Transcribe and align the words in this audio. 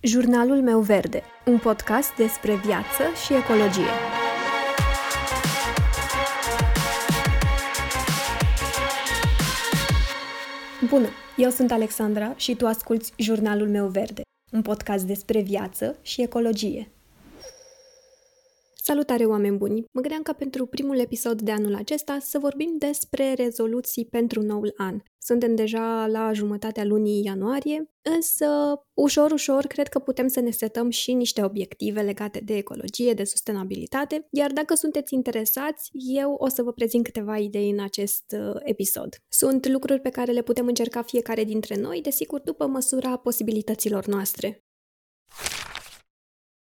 Jurnalul 0.00 0.62
meu 0.62 0.80
verde, 0.80 1.22
un 1.46 1.58
podcast 1.58 2.14
despre 2.16 2.54
viață 2.54 3.02
și 3.24 3.34
ecologie. 3.34 3.90
Bună, 10.88 11.08
eu 11.36 11.50
sunt 11.50 11.70
Alexandra 11.70 12.34
și 12.36 12.54
tu 12.54 12.66
asculți 12.66 13.12
Jurnalul 13.16 13.68
meu 13.68 13.86
verde, 13.86 14.22
un 14.52 14.62
podcast 14.62 15.04
despre 15.04 15.40
viață 15.40 15.98
și 16.02 16.22
ecologie. 16.22 16.92
Salutare, 18.90 19.24
oameni 19.24 19.56
buni! 19.56 19.84
Mă 19.92 20.00
gândeam 20.00 20.22
ca 20.22 20.32
pentru 20.32 20.66
primul 20.66 20.98
episod 20.98 21.40
de 21.42 21.50
anul 21.50 21.74
acesta 21.74 22.18
să 22.20 22.38
vorbim 22.38 22.74
despre 22.78 23.32
rezoluții 23.32 24.04
pentru 24.04 24.42
noul 24.42 24.72
an. 24.76 25.00
Suntem 25.18 25.54
deja 25.54 26.06
la 26.06 26.32
jumătatea 26.32 26.84
lunii 26.84 27.24
ianuarie, 27.24 27.90
însă 28.02 28.46
ușor, 28.94 29.30
ușor 29.30 29.66
cred 29.66 29.88
că 29.88 29.98
putem 29.98 30.28
să 30.28 30.40
ne 30.40 30.50
setăm 30.50 30.90
și 30.90 31.12
niște 31.12 31.44
obiective 31.44 32.00
legate 32.00 32.40
de 32.44 32.56
ecologie, 32.56 33.12
de 33.12 33.24
sustenabilitate, 33.24 34.26
iar 34.30 34.52
dacă 34.52 34.74
sunteți 34.74 35.14
interesați, 35.14 35.90
eu 35.92 36.32
o 36.32 36.48
să 36.48 36.62
vă 36.62 36.72
prezint 36.72 37.04
câteva 37.04 37.36
idei 37.36 37.70
în 37.70 37.80
acest 37.80 38.36
uh, 38.38 38.60
episod. 38.64 39.16
Sunt 39.28 39.66
lucruri 39.68 40.00
pe 40.00 40.10
care 40.10 40.32
le 40.32 40.42
putem 40.42 40.66
încerca 40.66 41.02
fiecare 41.02 41.44
dintre 41.44 41.76
noi, 41.76 42.00
desigur, 42.00 42.40
după 42.40 42.66
măsura 42.66 43.16
posibilităților 43.16 44.06
noastre. 44.06 44.62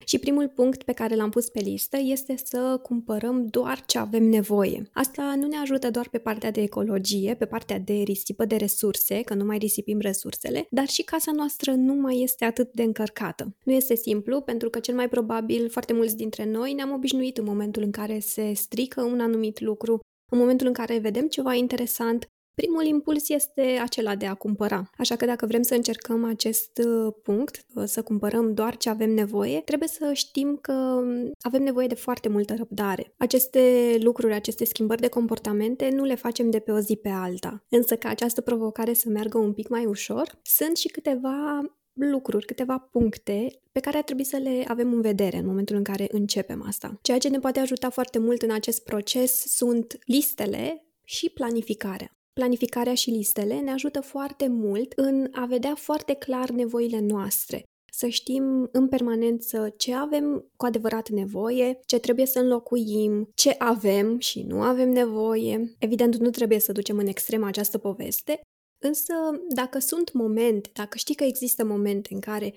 Și 0.06 0.20
primul 0.20 0.48
punct 0.48 0.84
pe 0.84 0.92
care 0.92 1.16
l-am 1.16 1.30
pus 1.30 1.50
pe 1.50 1.60
listă 1.60 1.98
este 2.02 2.36
să 2.44 2.80
cumpărăm 2.82 3.46
doar 3.46 3.86
ce 3.86 3.98
avem 3.98 4.24
nevoie. 4.24 4.90
Asta 4.94 5.36
nu 5.38 5.48
ne 5.48 5.58
ajută 5.58 5.90
doar 5.90 6.10
pe 6.10 6.18
partea 6.18 6.52
de 6.52 6.62
ecologie, 6.62 7.36
pe 7.36 7.46
partea 7.46 7.80
de 7.80 7.94
risipă 7.94 8.46
de 8.46 8.56
resurse, 8.56 9.22
că 9.22 9.34
nu 9.34 9.46
mai 9.46 9.58
risipim 9.58 10.00
resursele, 10.00 10.68
dar 10.70 10.88
și 10.88 11.04
casa 11.04 11.32
noastră 11.32 11.72
nu 11.72 11.94
mai 11.94 12.22
este 12.22 12.46
atât 12.46 12.74
de 12.74 12.84
încărcată. 12.84 13.56
Nu 13.64 13.74
este 13.74 13.96
simplu, 13.96 14.42
pentru 14.42 14.70
că 14.70 14.80
cel 14.80 14.96
mai 14.96 15.10
probabil 15.10 15.70
foarte 15.70 15.94
mulți 15.94 16.16
dintre 16.16 16.46
noi 16.46 16.74
ne-am 16.74 16.92
obișnuit 16.92 17.38
în 17.38 17.46
momentul 17.46 17.84
în 17.84 17.92
care 17.92 18.20
se 18.20 18.54
strică 18.54 19.02
un 19.02 19.20
anumit 19.20 19.60
lucru, 19.60 20.00
în 20.32 20.38
momentul 20.38 20.68
în 20.68 20.74
care 20.74 20.98
vedem 20.98 21.28
ceva 21.28 21.54
interesant, 21.54 22.28
Primul 22.56 22.86
impuls 22.86 23.30
este 23.30 23.62
acela 23.82 24.16
de 24.16 24.26
a 24.26 24.34
cumpăra. 24.34 24.90
Așa 24.98 25.16
că 25.16 25.26
dacă 25.26 25.46
vrem 25.46 25.62
să 25.62 25.74
încercăm 25.74 26.24
acest 26.24 26.78
uh, 26.78 27.14
punct, 27.24 27.66
uh, 27.76 27.84
să 27.86 28.02
cumpărăm 28.02 28.54
doar 28.54 28.78
ce 28.78 28.90
avem 28.90 29.10
nevoie, 29.10 29.62
trebuie 29.62 29.88
să 29.88 30.14
știm 30.14 30.58
că 30.62 30.74
um, 30.74 31.32
avem 31.42 31.64
nevoie 31.64 31.88
de 31.88 31.96
foarte 31.96 32.30
multă 32.30 32.54
răbdare. 32.58 33.14
Aceste 33.18 33.96
lucruri, 34.00 34.34
aceste 34.34 34.66
schimbări 34.66 35.02
de 35.02 35.08
comportamente 35.08 35.90
nu 35.90 36.04
le 36.04 36.16
facem 36.16 36.50
de 36.50 36.60
pe 36.60 36.72
o 36.72 36.80
zi 36.80 36.96
pe 36.96 37.10
alta. 37.10 37.64
Însă 37.70 37.96
ca 37.96 38.10
această 38.10 38.42
provocare 38.42 38.94
să 38.94 39.10
meargă 39.10 39.38
un 39.38 39.54
pic 39.54 39.68
mai 39.68 39.86
ușor, 39.86 40.40
sunt 40.42 40.78
și 40.78 40.88
câteva 40.88 41.62
lucruri, 41.94 42.46
câteva 42.46 42.78
puncte 42.92 43.62
pe 43.72 43.80
care 43.80 43.98
ar 43.98 44.04
trebui 44.04 44.24
să 44.24 44.38
le 44.38 44.66
avem 44.68 44.94
în 44.94 45.02
vedere 45.02 45.38
în 45.38 45.46
momentul 45.46 45.76
în 45.76 45.84
care 45.84 46.08
începem 46.12 46.64
asta. 46.68 47.00
Ceea 47.02 47.18
ce 47.18 47.30
ne 47.30 47.40
poate 47.40 47.60
ajuta 47.60 47.90
foarte 47.90 48.20
mult 48.20 48.42
în 48.42 48.52
acest 48.52 48.84
proces 48.84 49.44
sunt 49.46 49.98
listele 50.06 50.86
și 51.04 51.30
planificarea. 51.30 52.18
Planificarea 52.34 52.94
și 52.94 53.10
listele 53.10 53.60
ne 53.60 53.72
ajută 53.72 54.02
foarte 54.02 54.48
mult 54.48 54.92
în 54.96 55.28
a 55.32 55.46
vedea 55.46 55.76
foarte 55.76 56.14
clar 56.14 56.50
nevoile 56.50 57.00
noastre, 57.00 57.64
să 57.92 58.08
știm 58.08 58.70
în 58.72 58.88
permanență 58.88 59.74
ce 59.78 59.94
avem 59.94 60.52
cu 60.56 60.66
adevărat 60.66 61.10
nevoie, 61.10 61.80
ce 61.86 62.00
trebuie 62.00 62.26
să 62.26 62.40
înlocuim, 62.40 63.30
ce 63.36 63.56
avem 63.58 64.20
și 64.20 64.44
nu 64.44 64.62
avem 64.62 64.90
nevoie. 64.90 65.76
Evident, 65.80 66.16
nu 66.16 66.30
trebuie 66.30 66.60
să 66.60 66.72
ducem 66.72 66.98
în 66.98 67.08
extrem 67.08 67.44
această 67.44 67.78
poveste, 67.78 68.42
însă 68.84 69.14
dacă 69.50 69.80
sunt 69.80 70.14
momente, 70.14 70.70
dacă 70.74 70.98
știi 70.98 71.16
că 71.16 71.24
există 71.24 71.66
momente 71.66 72.14
în 72.14 72.20
care 72.20 72.56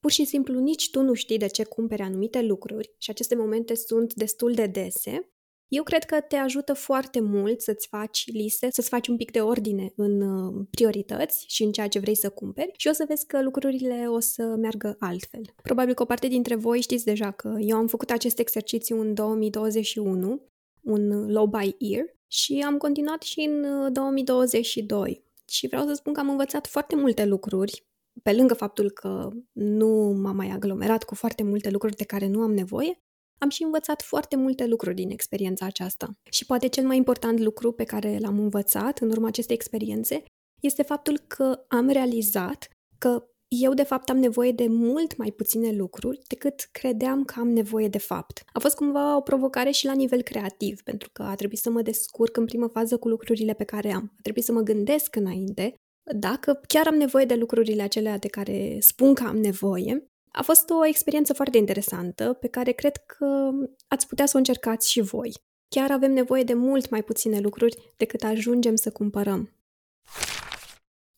pur 0.00 0.10
și 0.10 0.24
simplu 0.24 0.58
nici 0.58 0.90
tu 0.90 1.02
nu 1.02 1.14
știi 1.14 1.38
de 1.38 1.46
ce 1.46 1.64
cumperi 1.64 2.02
anumite 2.02 2.42
lucruri 2.42 2.94
și 2.98 3.10
aceste 3.10 3.34
momente 3.34 3.74
sunt 3.74 4.14
destul 4.14 4.52
de 4.52 4.66
dese, 4.66 5.28
eu 5.68 5.82
cred 5.82 6.04
că 6.04 6.20
te 6.20 6.36
ajută 6.36 6.72
foarte 6.72 7.20
mult 7.20 7.60
să-ți 7.60 7.88
faci 7.88 8.24
liste, 8.32 8.68
să-ți 8.70 8.88
faci 8.88 9.08
un 9.08 9.16
pic 9.16 9.30
de 9.30 9.40
ordine 9.40 9.92
în 9.96 10.20
uh, 10.20 10.66
priorități 10.70 11.44
și 11.48 11.62
în 11.62 11.72
ceea 11.72 11.88
ce 11.88 11.98
vrei 11.98 12.16
să 12.16 12.30
cumperi 12.30 12.72
și 12.76 12.88
o 12.88 12.92
să 12.92 13.04
vezi 13.08 13.26
că 13.26 13.42
lucrurile 13.42 14.06
o 14.08 14.20
să 14.20 14.42
meargă 14.42 14.96
altfel. 14.98 15.42
Probabil 15.62 15.94
că 15.94 16.02
o 16.02 16.06
parte 16.06 16.28
dintre 16.28 16.54
voi 16.54 16.80
știți 16.80 17.04
deja 17.04 17.30
că 17.30 17.54
eu 17.58 17.76
am 17.76 17.86
făcut 17.86 18.10
acest 18.10 18.38
exercițiu 18.38 19.00
în 19.00 19.14
2021, 19.14 20.42
un 20.82 21.30
low 21.30 21.46
by 21.46 21.76
ear, 21.78 22.16
și 22.26 22.62
am 22.66 22.76
continuat 22.76 23.22
și 23.22 23.40
în 23.40 23.92
2022. 23.92 25.00
Uh, 25.00 25.26
și 25.48 25.66
vreau 25.66 25.86
să 25.86 25.94
spun 25.94 26.12
că 26.12 26.20
am 26.20 26.30
învățat 26.30 26.66
foarte 26.66 26.96
multe 26.96 27.24
lucruri 27.24 27.86
pe 28.22 28.32
lângă 28.32 28.54
faptul 28.54 28.90
că 28.90 29.28
nu 29.52 29.88
m-am 30.22 30.36
mai 30.36 30.48
aglomerat 30.48 31.04
cu 31.04 31.14
foarte 31.14 31.42
multe 31.42 31.70
lucruri 31.70 31.96
de 31.96 32.04
care 32.04 32.26
nu 32.26 32.40
am 32.40 32.52
nevoie, 32.52 33.02
am 33.38 33.48
și 33.48 33.62
învățat 33.62 34.02
foarte 34.02 34.36
multe 34.36 34.66
lucruri 34.66 34.94
din 34.94 35.10
experiența 35.10 35.66
aceasta. 35.66 36.10
Și 36.30 36.46
poate 36.46 36.66
cel 36.66 36.86
mai 36.86 36.96
important 36.96 37.38
lucru 37.38 37.72
pe 37.72 37.84
care 37.84 38.18
l-am 38.20 38.38
învățat 38.38 38.98
în 38.98 39.10
urma 39.10 39.26
acestei 39.26 39.54
experiențe 39.54 40.22
este 40.60 40.82
faptul 40.82 41.18
că 41.26 41.64
am 41.68 41.88
realizat 41.88 42.68
că 42.98 43.28
eu, 43.48 43.74
de 43.74 43.82
fapt, 43.82 44.08
am 44.08 44.18
nevoie 44.18 44.52
de 44.52 44.66
mult 44.68 45.16
mai 45.16 45.30
puține 45.30 45.72
lucruri 45.72 46.20
decât 46.26 46.68
credeam 46.72 47.24
că 47.24 47.34
am 47.38 47.48
nevoie 47.48 47.88
de 47.88 47.98
fapt. 47.98 48.42
A 48.52 48.58
fost 48.58 48.76
cumva 48.76 49.16
o 49.16 49.20
provocare 49.20 49.70
și 49.70 49.86
la 49.86 49.92
nivel 49.92 50.22
creativ, 50.22 50.82
pentru 50.82 51.08
că 51.12 51.22
a 51.22 51.34
trebuit 51.34 51.58
să 51.58 51.70
mă 51.70 51.82
descurc 51.82 52.36
în 52.36 52.44
primă 52.44 52.66
fază 52.66 52.96
cu 52.96 53.08
lucrurile 53.08 53.54
pe 53.54 53.64
care 53.64 53.92
am. 53.92 54.12
A 54.16 54.20
trebuit 54.22 54.44
să 54.44 54.52
mă 54.52 54.60
gândesc 54.60 55.16
înainte 55.16 55.74
dacă 56.14 56.60
chiar 56.66 56.86
am 56.86 56.94
nevoie 56.94 57.24
de 57.24 57.34
lucrurile 57.34 57.82
acelea 57.82 58.18
de 58.18 58.28
care 58.28 58.76
spun 58.80 59.14
că 59.14 59.22
am 59.22 59.36
nevoie 59.36 60.08
a 60.32 60.42
fost 60.42 60.70
o 60.70 60.86
experiență 60.86 61.32
foarte 61.32 61.56
interesantă 61.56 62.32
pe 62.32 62.48
care 62.48 62.72
cred 62.72 62.96
că 62.96 63.50
ați 63.88 64.06
putea 64.06 64.26
să 64.26 64.32
o 64.34 64.38
încercați 64.38 64.90
și 64.90 65.00
voi. 65.00 65.32
Chiar 65.68 65.90
avem 65.90 66.12
nevoie 66.12 66.42
de 66.42 66.54
mult 66.54 66.90
mai 66.90 67.02
puține 67.02 67.38
lucruri 67.38 67.92
decât 67.96 68.22
ajungem 68.22 68.74
să 68.74 68.90
cumpărăm. 68.90 69.52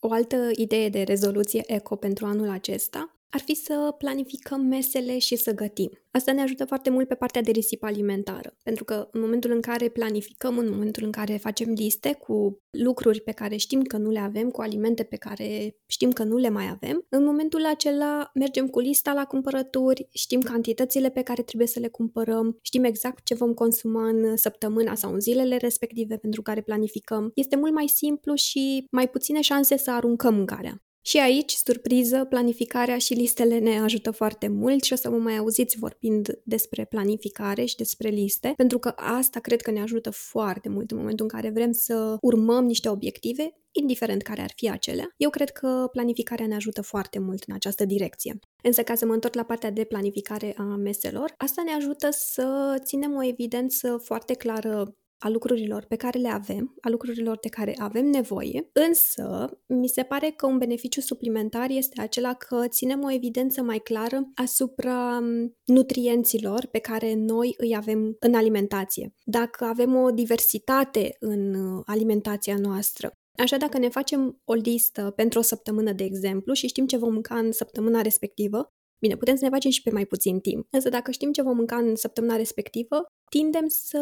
O 0.00 0.12
altă 0.12 0.50
idee 0.53 0.88
de 0.88 1.03
rezoluție 1.03 1.62
eco 1.66 1.97
pentru 1.97 2.26
anul 2.26 2.49
acesta 2.49 3.19
ar 3.31 3.41
fi 3.41 3.55
să 3.55 3.95
planificăm 3.99 4.61
mesele 4.61 5.19
și 5.19 5.37
să 5.37 5.55
gătim. 5.55 5.91
Asta 6.11 6.33
ne 6.33 6.41
ajută 6.41 6.65
foarte 6.65 6.91
mult 6.91 7.09
pe 7.09 7.15
partea 7.15 7.43
de 7.43 7.51
risipă 7.51 7.87
alimentară, 7.87 8.57
pentru 8.63 8.85
că 8.85 9.09
în 9.13 9.21
momentul 9.21 9.51
în 9.51 9.61
care 9.61 9.89
planificăm, 9.89 10.59
în 10.59 10.71
momentul 10.71 11.05
în 11.05 11.11
care 11.11 11.37
facem 11.37 11.71
liste 11.71 12.13
cu 12.13 12.63
lucruri 12.71 13.21
pe 13.21 13.33
care 13.33 13.57
știm 13.57 13.83
că 13.83 13.97
nu 13.97 14.11
le 14.11 14.19
avem, 14.19 14.51
cu 14.51 14.61
alimente 14.61 15.03
pe 15.03 15.17
care 15.17 15.77
știm 15.87 16.13
că 16.13 16.25
nu 16.25 16.37
le 16.37 16.49
mai 16.49 16.69
avem, 16.69 17.07
în 17.09 17.25
momentul 17.25 17.65
acela 17.65 18.31
mergem 18.35 18.69
cu 18.69 18.81
lista 18.81 19.13
la 19.13 19.25
cumpărături, 19.25 20.09
știm 20.12 20.41
cantitățile 20.41 21.11
pe 21.11 21.23
care 21.23 21.43
trebuie 21.43 21.69
să 21.69 21.81
le 21.81 21.89
cumpărăm, 21.89 22.59
știm 22.62 22.85
exact 22.85 23.25
ce 23.25 23.35
vom 23.35 23.55
consuma 23.55 24.09
în 24.09 24.37
săptămâna 24.37 24.95
sau 24.95 25.12
în 25.12 25.21
zilele 25.21 25.57
respective 25.57 26.17
pentru 26.17 26.43
care 26.43 26.61
planificăm. 26.61 27.31
Este 27.35 27.57
mult 27.57 27.73
mai 27.73 27.89
simplu 27.89 28.35
și 28.35 28.87
mai 28.91 29.09
puține 29.09 29.41
șanse 29.41 29.77
să 29.77 29.91
aruncăm 29.91 30.35
mâncarea. 30.35 30.83
Și 31.03 31.19
aici, 31.19 31.53
surpriză, 31.53 32.25
planificarea 32.25 32.99
și 32.99 33.15
listele 33.15 33.59
ne 33.59 33.78
ajută 33.78 34.11
foarte 34.11 34.49
mult 34.49 34.83
și 34.83 34.93
o 34.93 34.97
să 34.97 35.11
mă 35.11 35.16
mai 35.16 35.37
auziți 35.37 35.78
vorbind 35.78 36.41
despre 36.44 36.84
planificare 36.84 37.65
și 37.65 37.77
despre 37.77 38.09
liste, 38.09 38.53
pentru 38.56 38.78
că 38.78 38.93
asta 38.97 39.41
cred 39.41 39.61
că 39.61 39.71
ne 39.71 39.81
ajută 39.81 40.11
foarte 40.11 40.69
mult 40.69 40.91
în 40.91 40.97
momentul 40.97 41.27
în 41.31 41.41
care 41.41 41.50
vrem 41.50 41.72
să 41.72 42.16
urmăm 42.21 42.65
niște 42.65 42.88
obiective, 42.88 43.55
indiferent 43.72 44.22
care 44.22 44.41
ar 44.41 44.53
fi 44.56 44.71
acelea. 44.71 45.12
Eu 45.16 45.31
cred 45.31 45.50
că 45.50 45.88
planificarea 45.93 46.47
ne 46.47 46.55
ajută 46.55 46.83
foarte 46.83 47.19
mult 47.19 47.43
în 47.47 47.55
această 47.55 47.84
direcție. 47.84 48.38
Însă, 48.62 48.82
ca 48.82 48.94
să 48.94 49.06
mă 49.06 49.12
întorc 49.12 49.34
la 49.34 49.44
partea 49.44 49.71
de 49.71 49.84
planificare 49.84 50.55
a 50.56 50.62
meselor, 50.62 51.34
asta 51.37 51.62
ne 51.62 51.72
ajută 51.72 52.09
să 52.11 52.75
ținem 52.84 53.15
o 53.15 53.25
evidență 53.25 54.00
foarte 54.05 54.34
clară 54.34 54.94
a 55.22 55.28
lucrurilor 55.28 55.84
pe 55.84 55.97
care 55.97 56.19
le 56.19 56.28
avem, 56.28 56.75
a 56.81 56.88
lucrurilor 56.88 57.38
de 57.41 57.48
care 57.48 57.75
avem 57.78 58.06
nevoie, 58.06 58.70
însă 58.72 59.50
mi 59.66 59.88
se 59.88 60.03
pare 60.03 60.31
că 60.36 60.47
un 60.47 60.58
beneficiu 60.58 61.00
suplimentar 61.00 61.70
este 61.70 62.00
acela 62.00 62.34
că 62.34 62.69
ținem 62.69 63.03
o 63.04 63.12
evidență 63.12 63.62
mai 63.62 63.78
clară 63.78 64.31
asupra 64.34 65.20
nutrienților 65.64 66.67
pe 66.67 66.78
care 66.78 67.14
noi 67.14 67.55
îi 67.56 67.76
avem 67.76 68.17
în 68.19 68.34
alimentație. 68.34 69.14
Dacă 69.25 69.64
avem 69.64 69.94
o 69.94 70.11
diversitate 70.11 71.17
în 71.19 71.55
uh, 71.55 71.82
alimentația 71.87 72.56
noastră, 72.58 73.12
Așa, 73.38 73.56
dacă 73.56 73.78
ne 73.78 73.88
facem 73.88 74.40
o 74.44 74.55
listă 74.55 75.12
pentru 75.16 75.38
o 75.38 75.43
săptămână, 75.43 75.93
de 75.93 76.05
exemplu, 76.05 76.52
și 76.52 76.66
știm 76.66 76.87
ce 76.87 76.96
vom 76.96 77.12
mânca 77.12 77.38
în 77.38 77.52
săptămâna 77.52 78.00
respectivă, 78.00 78.73
bine, 79.00 79.17
putem 79.17 79.37
să 79.37 79.44
ne 79.44 79.50
facem 79.50 79.70
și 79.70 79.82
pe 79.82 79.91
mai 79.91 80.06
puțin 80.06 80.41
timp. 80.41 80.67
Însă 80.70 80.88
dacă 80.88 81.11
știm 81.11 81.32
ce 81.32 81.43
vom 81.43 81.56
mânca 81.56 81.76
în 81.76 81.97
săptămâna 81.97 82.37
respectivă, 82.37 83.06
tindem 83.31 83.64
să 83.69 84.00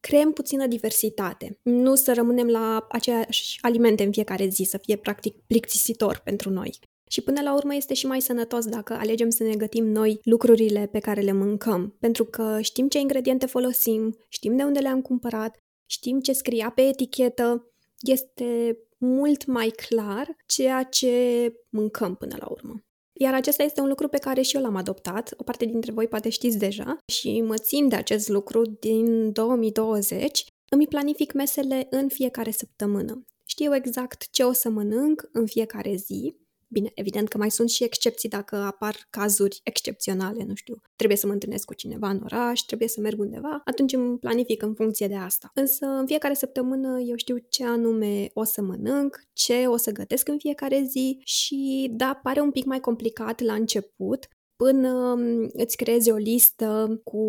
creăm 0.00 0.32
puțină 0.32 0.66
diversitate, 0.66 1.58
nu 1.62 1.94
să 1.94 2.12
rămânem 2.12 2.46
la 2.46 2.86
aceleași 2.90 3.58
alimente 3.60 4.02
în 4.02 4.12
fiecare 4.12 4.48
zi, 4.48 4.62
să 4.62 4.78
fie 4.78 4.96
practic 4.96 5.34
plictisitor 5.46 6.20
pentru 6.24 6.50
noi. 6.50 6.78
Și 7.10 7.20
până 7.20 7.40
la 7.42 7.54
urmă 7.54 7.74
este 7.74 7.94
și 7.94 8.06
mai 8.06 8.20
sănătos 8.20 8.66
dacă 8.66 8.92
alegem 8.92 9.30
să 9.30 9.42
ne 9.42 9.56
gătim 9.56 9.86
noi 9.86 10.20
lucrurile 10.22 10.88
pe 10.92 10.98
care 10.98 11.20
le 11.20 11.32
mâncăm, 11.32 11.96
pentru 12.00 12.24
că 12.24 12.58
știm 12.60 12.88
ce 12.88 12.98
ingrediente 12.98 13.46
folosim, 13.46 14.16
știm 14.28 14.56
de 14.56 14.62
unde 14.62 14.78
le-am 14.78 15.02
cumpărat, 15.02 15.56
știm 15.86 16.20
ce 16.20 16.32
scria 16.32 16.70
pe 16.70 16.82
etichetă, 16.82 17.72
este 18.00 18.78
mult 18.98 19.46
mai 19.46 19.68
clar 19.68 20.36
ceea 20.46 20.82
ce 20.82 21.52
mâncăm 21.68 22.14
până 22.14 22.36
la 22.38 22.46
urmă. 22.48 22.84
Iar 23.22 23.34
acesta 23.34 23.62
este 23.62 23.80
un 23.80 23.88
lucru 23.88 24.08
pe 24.08 24.18
care 24.18 24.42
și 24.42 24.56
eu 24.56 24.62
l-am 24.62 24.76
adoptat, 24.76 25.34
o 25.36 25.42
parte 25.42 25.64
dintre 25.64 25.92
voi 25.92 26.08
poate 26.08 26.28
știți 26.28 26.58
deja, 26.58 26.98
și 27.06 27.40
mă 27.40 27.56
țin 27.56 27.88
de 27.88 27.96
acest 27.96 28.28
lucru 28.28 28.62
din 28.80 29.32
2020. 29.32 30.44
Îmi 30.68 30.86
planific 30.86 31.32
mesele 31.32 31.86
în 31.90 32.08
fiecare 32.08 32.50
săptămână. 32.50 33.24
Știu 33.46 33.74
exact 33.74 34.30
ce 34.30 34.42
o 34.42 34.52
să 34.52 34.68
mănânc 34.68 35.28
în 35.32 35.46
fiecare 35.46 35.94
zi, 35.94 36.34
Bine, 36.72 36.90
evident 36.94 37.28
că 37.28 37.38
mai 37.38 37.50
sunt 37.50 37.68
și 37.70 37.84
excepții 37.84 38.28
dacă 38.28 38.56
apar 38.56 39.06
cazuri 39.10 39.60
excepționale, 39.64 40.44
nu 40.44 40.54
știu, 40.54 40.80
trebuie 40.96 41.18
să 41.18 41.26
mă 41.26 41.32
întâlnesc 41.32 41.64
cu 41.64 41.74
cineva 41.74 42.08
în 42.08 42.20
oraș, 42.24 42.60
trebuie 42.60 42.88
să 42.88 43.00
merg 43.00 43.20
undeva, 43.20 43.60
atunci 43.64 43.92
îmi 43.92 44.18
planific 44.18 44.62
în 44.62 44.74
funcție 44.74 45.08
de 45.08 45.14
asta. 45.14 45.50
Însă 45.54 45.86
în 45.86 46.06
fiecare 46.06 46.34
săptămână 46.34 47.00
eu 47.00 47.16
știu 47.16 47.36
ce 47.48 47.64
anume 47.64 48.30
o 48.34 48.44
să 48.44 48.62
mănânc, 48.62 49.20
ce 49.32 49.66
o 49.66 49.76
să 49.76 49.92
gătesc 49.92 50.28
în 50.28 50.38
fiecare 50.38 50.82
zi 50.88 51.20
și 51.24 51.90
da, 51.92 52.20
pare 52.22 52.40
un 52.40 52.50
pic 52.50 52.64
mai 52.64 52.80
complicat 52.80 53.40
la 53.40 53.52
început, 53.54 54.28
până 54.56 55.16
îți 55.52 55.76
creezi 55.76 56.10
o 56.10 56.16
listă 56.16 57.00
cu 57.04 57.20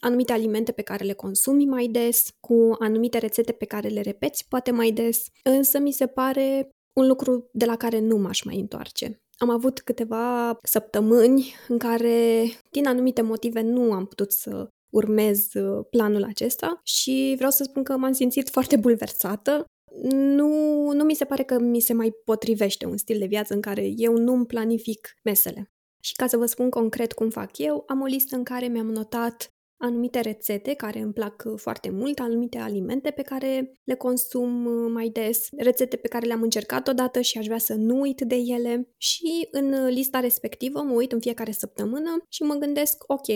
anumite 0.00 0.32
alimente 0.32 0.72
pe 0.72 0.82
care 0.82 1.04
le 1.04 1.12
consumi 1.12 1.64
mai 1.64 1.86
des, 1.86 2.28
cu 2.40 2.76
anumite 2.78 3.18
rețete 3.18 3.52
pe 3.52 3.64
care 3.64 3.88
le 3.88 4.00
repeți 4.00 4.48
poate 4.48 4.70
mai 4.70 4.90
des, 4.90 5.26
însă 5.42 5.78
mi 5.78 5.92
se 5.92 6.06
pare 6.06 6.75
un 6.96 7.06
lucru 7.06 7.48
de 7.52 7.64
la 7.64 7.76
care 7.76 7.98
nu 7.98 8.16
m-aș 8.16 8.42
mai 8.42 8.60
întoarce. 8.60 9.20
Am 9.38 9.50
avut 9.50 9.80
câteva 9.80 10.58
săptămâni 10.62 11.54
în 11.68 11.78
care, 11.78 12.44
din 12.70 12.86
anumite 12.86 13.22
motive, 13.22 13.60
nu 13.60 13.92
am 13.92 14.06
putut 14.06 14.32
să 14.32 14.68
urmez 14.92 15.54
uh, 15.54 15.86
planul 15.90 16.24
acesta 16.24 16.80
și 16.82 17.32
vreau 17.36 17.50
să 17.50 17.62
spun 17.62 17.82
că 17.82 17.96
m-am 17.96 18.12
simțit 18.12 18.50
foarte 18.50 18.76
bulversată. 18.76 19.64
Nu, 20.10 20.48
nu 20.92 21.04
mi 21.04 21.14
se 21.14 21.24
pare 21.24 21.42
că 21.42 21.58
mi 21.58 21.80
se 21.80 21.92
mai 21.92 22.12
potrivește 22.24 22.86
un 22.86 22.96
stil 22.96 23.18
de 23.18 23.26
viață 23.26 23.54
în 23.54 23.60
care 23.60 23.92
eu 23.96 24.16
nu-mi 24.16 24.46
planific 24.46 25.14
mesele. 25.24 25.70
Și 26.00 26.14
ca 26.14 26.26
să 26.26 26.36
vă 26.36 26.46
spun 26.46 26.70
concret 26.70 27.12
cum 27.12 27.30
fac 27.30 27.58
eu, 27.58 27.84
am 27.86 28.00
o 28.00 28.04
listă 28.04 28.36
în 28.36 28.42
care 28.44 28.66
mi-am 28.66 28.90
notat 28.90 29.50
anumite 29.78 30.20
rețete 30.20 30.74
care 30.74 30.98
îmi 30.98 31.12
plac 31.12 31.42
uh, 31.46 31.52
foarte 31.56 31.90
mult, 31.90 32.18
anumite 32.18 32.58
alimente 32.58 33.10
pe 33.10 33.22
care 33.22 33.80
le 33.84 33.94
consum 33.94 34.64
uh, 34.64 34.90
mai 34.92 35.08
des, 35.08 35.48
rețete 35.56 35.96
pe 35.96 36.08
care 36.08 36.26
le-am 36.26 36.42
încercat 36.42 36.88
odată 36.88 37.20
și 37.20 37.38
aș 37.38 37.44
vrea 37.44 37.58
să 37.58 37.74
nu 37.74 38.00
uit 38.00 38.20
de 38.20 38.34
ele 38.34 38.88
și 38.96 39.48
în 39.50 39.72
uh, 39.72 39.92
lista 39.92 40.20
respectivă 40.20 40.82
mă 40.82 40.92
uit 40.92 41.12
în 41.12 41.20
fiecare 41.20 41.50
săptămână 41.50 42.16
și 42.28 42.42
mă 42.42 42.54
gândesc, 42.54 43.04
ok, 43.06 43.26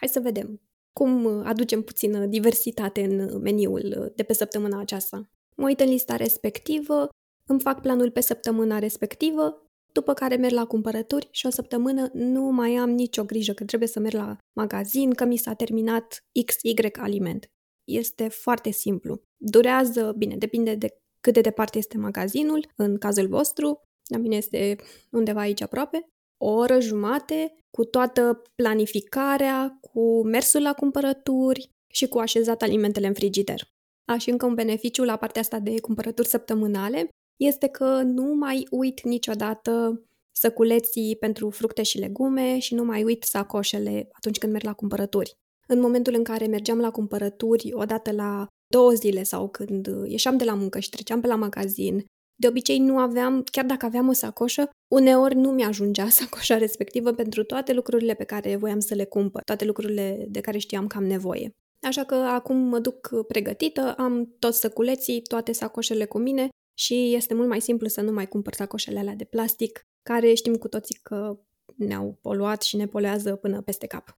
hai 0.00 0.08
să 0.08 0.20
vedem 0.20 0.60
cum 0.92 1.26
aducem 1.26 1.82
puțină 1.82 2.26
diversitate 2.26 3.04
în 3.04 3.40
meniul 3.40 4.12
de 4.14 4.22
pe 4.22 4.32
săptămâna 4.32 4.80
aceasta. 4.80 5.30
Mă 5.56 5.66
uit 5.66 5.80
în 5.80 5.88
lista 5.88 6.16
respectivă, 6.16 7.08
îmi 7.48 7.60
fac 7.60 7.80
planul 7.80 8.10
pe 8.10 8.20
săptămâna 8.20 8.78
respectivă 8.78 9.65
după 9.96 10.14
care 10.14 10.36
merg 10.36 10.54
la 10.54 10.66
cumpărături 10.66 11.28
și 11.30 11.46
o 11.46 11.50
săptămână 11.50 12.10
nu 12.12 12.42
mai 12.42 12.74
am 12.74 12.90
nicio 12.90 13.24
grijă 13.24 13.52
că 13.52 13.64
trebuie 13.64 13.88
să 13.88 14.00
merg 14.00 14.14
la 14.14 14.36
magazin, 14.60 15.10
că 15.10 15.24
mi 15.24 15.36
s-a 15.36 15.54
terminat 15.54 16.24
XY 16.46 16.74
aliment. 16.98 17.50
Este 17.84 18.28
foarte 18.28 18.70
simplu. 18.70 19.20
Durează, 19.36 20.14
bine, 20.16 20.36
depinde 20.36 20.74
de 20.74 20.88
cât 21.20 21.32
de 21.34 21.40
departe 21.40 21.78
este 21.78 21.98
magazinul, 21.98 22.72
în 22.76 22.98
cazul 22.98 23.28
vostru, 23.28 23.80
la 24.12 24.18
mine 24.18 24.36
este 24.36 24.76
undeva 25.10 25.40
aici 25.40 25.62
aproape, 25.62 26.06
o 26.44 26.50
oră 26.50 26.80
jumate 26.80 27.54
cu 27.70 27.84
toată 27.84 28.42
planificarea, 28.54 29.78
cu 29.80 30.22
mersul 30.24 30.62
la 30.62 30.72
cumpărături 30.72 31.70
și 31.92 32.08
cu 32.08 32.18
așezat 32.18 32.62
alimentele 32.62 33.06
în 33.06 33.14
frigider. 33.14 33.60
Aș, 34.08 34.22
și 34.22 34.30
încă 34.30 34.46
un 34.46 34.54
beneficiu 34.54 35.04
la 35.04 35.16
partea 35.16 35.40
asta 35.40 35.58
de 35.58 35.80
cumpărături 35.80 36.28
săptămânale 36.28 37.08
este 37.36 37.66
că 37.66 38.02
nu 38.02 38.34
mai 38.34 38.66
uit 38.70 39.02
niciodată 39.02 40.02
săculeții 40.32 41.16
pentru 41.16 41.50
fructe 41.50 41.82
și 41.82 41.98
legume 41.98 42.58
și 42.58 42.74
nu 42.74 42.84
mai 42.84 43.04
uit 43.04 43.22
sacoșele 43.22 44.08
atunci 44.12 44.38
când 44.38 44.52
merg 44.52 44.64
la 44.64 44.72
cumpărături. 44.72 45.34
În 45.68 45.80
momentul 45.80 46.14
în 46.14 46.24
care 46.24 46.46
mergeam 46.46 46.78
la 46.78 46.90
cumpărături 46.90 47.72
odată 47.72 48.12
la 48.12 48.46
două 48.66 48.92
zile 48.92 49.22
sau 49.22 49.48
când 49.48 49.88
ieșeam 50.04 50.36
de 50.36 50.44
la 50.44 50.54
muncă 50.54 50.78
și 50.78 50.88
treceam 50.88 51.20
pe 51.20 51.26
la 51.26 51.36
magazin, 51.36 52.04
de 52.38 52.48
obicei 52.48 52.78
nu 52.78 52.98
aveam, 52.98 53.42
chiar 53.42 53.64
dacă 53.64 53.86
aveam 53.86 54.08
o 54.08 54.12
sacoșă, 54.12 54.70
uneori 54.94 55.34
nu 55.34 55.50
mi-ajungea 55.50 56.08
sacoșa 56.18 56.58
respectivă 56.58 57.12
pentru 57.12 57.44
toate 57.44 57.72
lucrurile 57.72 58.14
pe 58.14 58.24
care 58.24 58.56
voiam 58.56 58.78
să 58.78 58.94
le 58.94 59.04
cumpăr, 59.04 59.42
toate 59.42 59.64
lucrurile 59.64 60.26
de 60.28 60.40
care 60.40 60.58
știam 60.58 60.86
că 60.86 60.96
am 60.96 61.04
nevoie. 61.04 61.50
Așa 61.86 62.04
că 62.04 62.14
acum 62.14 62.56
mă 62.56 62.78
duc 62.78 63.26
pregătită, 63.26 63.94
am 63.94 64.34
toți 64.38 64.60
săculeții, 64.60 65.22
toate 65.22 65.52
sacoșele 65.52 66.04
cu 66.04 66.18
mine 66.18 66.48
și 66.78 67.14
este 67.14 67.34
mult 67.34 67.48
mai 67.48 67.60
simplu 67.60 67.88
să 67.88 68.00
nu 68.00 68.12
mai 68.12 68.28
cumpăr 68.28 68.54
sacoșele 68.54 68.98
alea 68.98 69.14
de 69.14 69.24
plastic, 69.24 69.86
care 70.02 70.34
știm 70.34 70.56
cu 70.56 70.68
toții 70.68 70.98
că 71.02 71.40
ne-au 71.76 72.18
poluat 72.20 72.62
și 72.62 72.76
ne 72.76 72.86
poluează 72.86 73.36
până 73.36 73.62
peste 73.62 73.86
cap. 73.86 74.18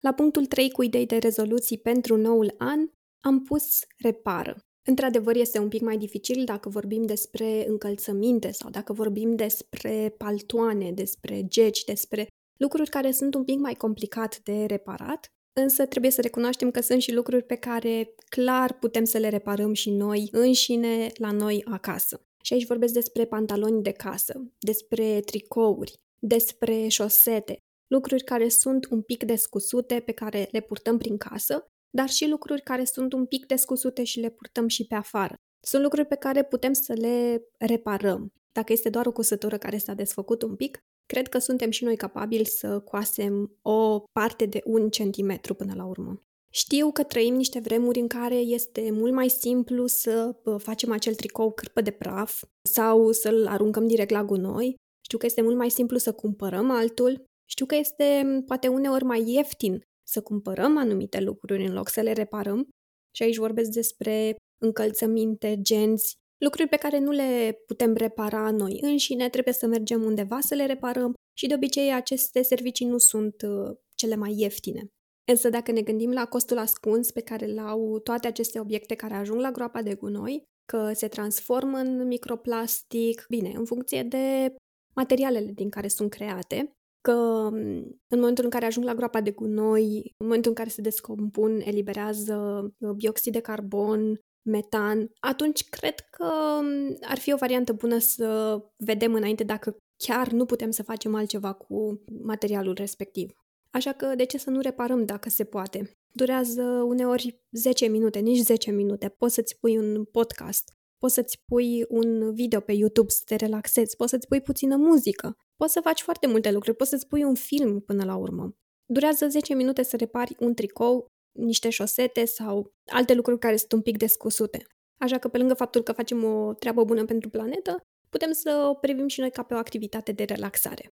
La 0.00 0.12
punctul 0.12 0.46
3 0.46 0.70
cu 0.70 0.82
idei 0.82 1.06
de 1.06 1.16
rezoluții 1.16 1.78
pentru 1.78 2.16
noul 2.16 2.54
an, 2.58 2.90
am 3.20 3.42
pus 3.42 3.78
repară. 3.96 4.56
Într-adevăr, 4.88 5.36
este 5.36 5.58
un 5.58 5.68
pic 5.68 5.80
mai 5.80 5.98
dificil 5.98 6.44
dacă 6.44 6.68
vorbim 6.68 7.06
despre 7.06 7.68
încălțăminte 7.68 8.50
sau 8.50 8.70
dacă 8.70 8.92
vorbim 8.92 9.36
despre 9.36 10.14
paltoane, 10.18 10.92
despre 10.92 11.44
geci, 11.46 11.84
despre 11.84 12.26
lucruri 12.58 12.90
care 12.90 13.10
sunt 13.10 13.34
un 13.34 13.44
pic 13.44 13.58
mai 13.58 13.74
complicat 13.74 14.38
de 14.38 14.64
reparat, 14.64 15.28
Însă 15.60 15.86
trebuie 15.86 16.10
să 16.10 16.20
recunoaștem 16.20 16.70
că 16.70 16.80
sunt 16.80 17.02
și 17.02 17.12
lucruri 17.12 17.44
pe 17.44 17.54
care 17.54 18.14
clar 18.28 18.78
putem 18.78 19.04
să 19.04 19.18
le 19.18 19.28
reparăm 19.28 19.72
și 19.72 19.90
noi 19.90 20.28
înșine 20.32 21.10
la 21.14 21.30
noi 21.30 21.64
acasă. 21.64 22.26
Și 22.42 22.52
aici 22.52 22.66
vorbesc 22.66 22.92
despre 22.92 23.24
pantaloni 23.24 23.82
de 23.82 23.92
casă, 23.92 24.52
despre 24.58 25.20
tricouri, 25.20 26.00
despre 26.18 26.88
șosete, 26.88 27.58
lucruri 27.86 28.24
care 28.24 28.48
sunt 28.48 28.86
un 28.90 29.02
pic 29.02 29.24
descusute 29.24 30.00
pe 30.00 30.12
care 30.12 30.48
le 30.50 30.60
purtăm 30.60 30.98
prin 30.98 31.16
casă, 31.16 31.66
dar 31.90 32.08
și 32.08 32.28
lucruri 32.28 32.62
care 32.62 32.84
sunt 32.84 33.12
un 33.12 33.26
pic 33.26 33.46
descusute 33.46 34.04
și 34.04 34.20
le 34.20 34.30
purtăm 34.30 34.68
și 34.68 34.86
pe 34.86 34.94
afară. 34.94 35.34
Sunt 35.60 35.82
lucruri 35.82 36.06
pe 36.06 36.14
care 36.14 36.44
putem 36.44 36.72
să 36.72 36.92
le 36.92 37.42
reparăm. 37.58 38.32
Dacă 38.52 38.72
este 38.72 38.88
doar 38.88 39.06
o 39.06 39.12
cusătură 39.12 39.58
care 39.58 39.78
s-a 39.78 39.94
desfăcut 39.94 40.42
un 40.42 40.56
pic, 40.56 40.84
cred 41.08 41.28
că 41.28 41.38
suntem 41.38 41.70
și 41.70 41.84
noi 41.84 41.96
capabili 41.96 42.44
să 42.44 42.80
coasem 42.80 43.58
o 43.62 43.98
parte 44.12 44.46
de 44.46 44.60
un 44.64 44.90
centimetru 44.90 45.54
până 45.54 45.72
la 45.76 45.84
urmă. 45.84 46.22
Știu 46.50 46.90
că 46.92 47.02
trăim 47.02 47.34
niște 47.34 47.58
vremuri 47.58 48.00
în 48.00 48.08
care 48.08 48.34
este 48.34 48.90
mult 48.90 49.12
mai 49.12 49.28
simplu 49.28 49.86
să 49.86 50.36
facem 50.58 50.92
acel 50.92 51.14
tricou 51.14 51.52
cârpă 51.52 51.80
de 51.80 51.90
praf 51.90 52.44
sau 52.62 53.12
să-l 53.12 53.46
aruncăm 53.46 53.86
direct 53.86 54.10
la 54.10 54.24
gunoi. 54.24 54.74
Știu 55.04 55.18
că 55.18 55.26
este 55.26 55.42
mult 55.42 55.56
mai 55.56 55.70
simplu 55.70 55.96
să 55.98 56.12
cumpărăm 56.12 56.70
altul. 56.70 57.24
Știu 57.50 57.66
că 57.66 57.74
este 57.74 58.42
poate 58.46 58.68
uneori 58.68 59.04
mai 59.04 59.30
ieftin 59.30 59.82
să 60.06 60.22
cumpărăm 60.22 60.76
anumite 60.76 61.20
lucruri 61.20 61.66
în 61.66 61.72
loc 61.72 61.88
să 61.88 62.00
le 62.00 62.12
reparăm. 62.12 62.68
Și 63.16 63.22
aici 63.22 63.36
vorbesc 63.36 63.70
despre 63.70 64.36
încălțăminte, 64.62 65.58
genți, 65.60 66.14
lucruri 66.38 66.68
pe 66.68 66.76
care 66.76 66.98
nu 66.98 67.10
le 67.10 67.62
putem 67.66 67.94
repara 67.94 68.50
noi 68.50 68.78
înșine, 68.80 69.28
trebuie 69.28 69.54
să 69.54 69.66
mergem 69.66 70.02
undeva 70.02 70.40
să 70.40 70.54
le 70.54 70.66
reparăm 70.66 71.14
și 71.38 71.46
de 71.46 71.54
obicei 71.54 71.92
aceste 71.92 72.42
servicii 72.42 72.86
nu 72.86 72.98
sunt 72.98 73.42
uh, 73.42 73.76
cele 73.94 74.16
mai 74.16 74.34
ieftine. 74.36 74.88
Însă 75.30 75.48
dacă 75.48 75.72
ne 75.72 75.82
gândim 75.82 76.12
la 76.12 76.26
costul 76.26 76.58
ascuns 76.58 77.10
pe 77.10 77.20
care 77.20 77.50
îl 77.50 77.58
au 77.58 77.98
toate 77.98 78.26
aceste 78.26 78.60
obiecte 78.60 78.94
care 78.94 79.14
ajung 79.14 79.40
la 79.40 79.50
groapa 79.50 79.82
de 79.82 79.94
gunoi, 79.94 80.42
că 80.72 80.92
se 80.94 81.08
transformă 81.08 81.78
în 81.78 82.06
microplastic, 82.06 83.26
bine, 83.28 83.52
în 83.56 83.64
funcție 83.64 84.02
de 84.02 84.54
materialele 84.94 85.50
din 85.52 85.70
care 85.70 85.88
sunt 85.88 86.10
create, 86.10 86.70
că 87.00 87.48
mm, 87.52 88.00
în 88.08 88.18
momentul 88.18 88.44
în 88.44 88.50
care 88.50 88.66
ajung 88.66 88.86
la 88.86 88.94
groapa 88.94 89.20
de 89.20 89.30
gunoi, 89.30 90.14
în 90.16 90.26
momentul 90.26 90.50
în 90.50 90.56
care 90.56 90.68
se 90.68 90.80
descompun, 90.80 91.60
eliberează 91.64 92.68
uh, 92.78 92.90
bioxid 92.90 93.32
de 93.32 93.40
carbon, 93.40 94.20
metan, 94.48 95.10
atunci 95.20 95.68
cred 95.68 96.00
că 96.00 96.58
mm, 96.62 96.96
ar 97.00 97.18
fi 97.18 97.32
o 97.32 97.36
variantă 97.36 97.72
bună 97.72 97.98
să 97.98 98.58
vedem 98.76 99.14
înainte 99.14 99.44
dacă 99.44 99.76
chiar 99.96 100.28
nu 100.30 100.44
putem 100.44 100.70
să 100.70 100.82
facem 100.82 101.14
altceva 101.14 101.52
cu 101.52 102.04
materialul 102.22 102.74
respectiv. 102.74 103.32
Așa 103.70 103.92
că 103.92 104.14
de 104.16 104.24
ce 104.24 104.38
să 104.38 104.50
nu 104.50 104.60
reparăm 104.60 105.04
dacă 105.04 105.28
se 105.28 105.44
poate? 105.44 105.98
Durează 106.12 106.62
uneori 106.62 107.42
10 107.50 107.86
minute, 107.86 108.18
nici 108.18 108.38
10 108.38 108.70
minute. 108.70 109.08
Poți 109.08 109.34
să-ți 109.34 109.58
pui 109.58 109.76
un 109.76 110.04
podcast, 110.04 110.72
poți 110.98 111.14
să-ți 111.14 111.42
pui 111.44 111.84
un 111.88 112.34
video 112.34 112.60
pe 112.60 112.72
YouTube 112.72 113.08
să 113.08 113.22
te 113.24 113.34
relaxezi, 113.34 113.96
poți 113.96 114.10
să-ți 114.10 114.26
pui 114.26 114.40
puțină 114.40 114.76
muzică, 114.76 115.36
poți 115.56 115.72
să 115.72 115.80
faci 115.80 116.00
foarte 116.00 116.26
multe 116.26 116.50
lucruri, 116.50 116.76
poți 116.76 116.90
să-ți 116.90 117.06
pui 117.06 117.24
un 117.24 117.34
film 117.34 117.80
până 117.80 118.04
la 118.04 118.16
urmă. 118.16 118.56
Durează 118.86 119.28
10 119.28 119.54
minute 119.54 119.82
să 119.82 119.96
repari 119.96 120.36
un 120.38 120.54
tricou 120.54 121.06
niște 121.38 121.70
șosete 121.70 122.24
sau 122.24 122.72
alte 122.86 123.14
lucruri 123.14 123.38
care 123.38 123.56
sunt 123.56 123.72
un 123.72 123.82
pic 123.82 123.96
descusute. 123.96 124.66
Așa 125.00 125.18
că 125.18 125.28
pe 125.28 125.38
lângă 125.38 125.54
faptul 125.54 125.82
că 125.82 125.92
facem 125.92 126.24
o 126.24 126.52
treabă 126.52 126.84
bună 126.84 127.04
pentru 127.04 127.28
planetă, 127.28 127.80
putem 128.08 128.32
să 128.32 128.66
o 128.70 128.74
privim 128.74 129.06
și 129.06 129.20
noi 129.20 129.30
ca 129.30 129.42
pe 129.42 129.54
o 129.54 129.58
activitate 129.58 130.12
de 130.12 130.24
relaxare. 130.24 130.92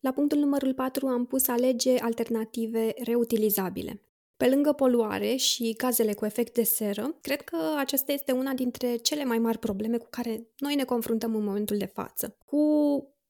La 0.00 0.12
punctul 0.12 0.38
numărul 0.38 0.74
4 0.74 1.06
am 1.06 1.26
pus 1.26 1.48
alege 1.48 1.98
alternative 1.98 2.94
reutilizabile. 3.04 4.02
Pe 4.36 4.48
lângă 4.48 4.72
poluare 4.72 5.36
și 5.36 5.74
gazele 5.76 6.14
cu 6.14 6.24
efect 6.24 6.54
de 6.54 6.62
seră, 6.62 7.16
cred 7.20 7.40
că 7.40 7.56
aceasta 7.76 8.12
este 8.12 8.32
una 8.32 8.52
dintre 8.52 8.96
cele 8.96 9.24
mai 9.24 9.38
mari 9.38 9.58
probleme 9.58 9.96
cu 9.96 10.06
care 10.10 10.48
noi 10.58 10.74
ne 10.74 10.84
confruntăm 10.84 11.34
în 11.34 11.44
momentul 11.44 11.76
de 11.76 11.84
față. 11.84 12.36
Cu 12.44 12.58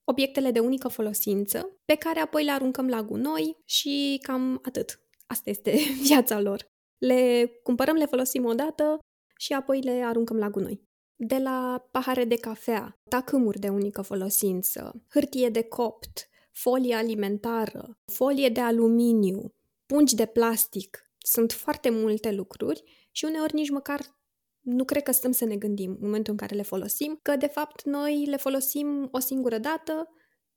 obiectele 0.05 0.51
de 0.51 0.59
unică 0.59 0.89
folosință, 0.89 1.71
pe 1.85 1.95
care 1.95 2.21
apoi 2.21 2.45
le 2.45 2.51
aruncăm 2.51 2.89
la 2.89 3.03
gunoi 3.03 3.57
și 3.65 4.19
cam 4.23 4.61
atât. 4.63 5.01
Asta 5.29 5.51
este 5.51 5.77
viața 6.09 6.41
lor. 6.41 6.67
Le 6.99 7.51
cumpărăm, 7.63 7.95
le 7.95 8.07
folosim 8.07 8.45
odată 8.45 8.99
și 9.37 9.53
apoi 9.53 9.81
le 9.81 10.03
aruncăm 10.05 10.37
la 10.37 10.51
gunoi. 10.51 10.87
De 11.17 11.39
la 11.39 11.89
pahare 11.91 12.25
de 12.25 12.37
cafea, 12.37 12.95
tacâmuri 13.11 13.59
de 13.59 13.69
unică 13.69 14.03
folosință, 14.03 15.05
hârtie 15.09 15.49
de 15.49 15.63
copt, 15.63 16.29
folie 16.53 16.95
alimentară, 16.95 17.99
folie 18.13 18.49
de 18.49 18.61
aluminiu, 18.61 19.55
pungi 19.87 20.15
de 20.15 20.27
plastic. 20.27 21.03
Sunt 21.19 21.53
foarte 21.53 21.91
multe 21.91 22.33
lucruri 22.33 23.09
și 23.13 23.25
uneori 23.25 23.55
nici 23.55 23.71
măcar 23.71 24.01
nu 24.61 24.85
cred 24.85 25.03
că 25.03 25.11
stăm 25.13 25.33
să 25.33 25.45
ne 25.45 25.57
gândim 25.57 25.91
în 25.91 25.99
momentul 26.01 26.33
în 26.33 26.39
care 26.39 26.55
le 26.55 26.63
folosim, 26.63 27.19
că 27.23 27.37
de 27.37 27.47
fapt 27.47 27.83
noi 27.85 28.25
le 28.25 28.37
folosim 28.37 29.09
o 29.13 29.19
singură 29.19 29.59
dată 29.59 30.09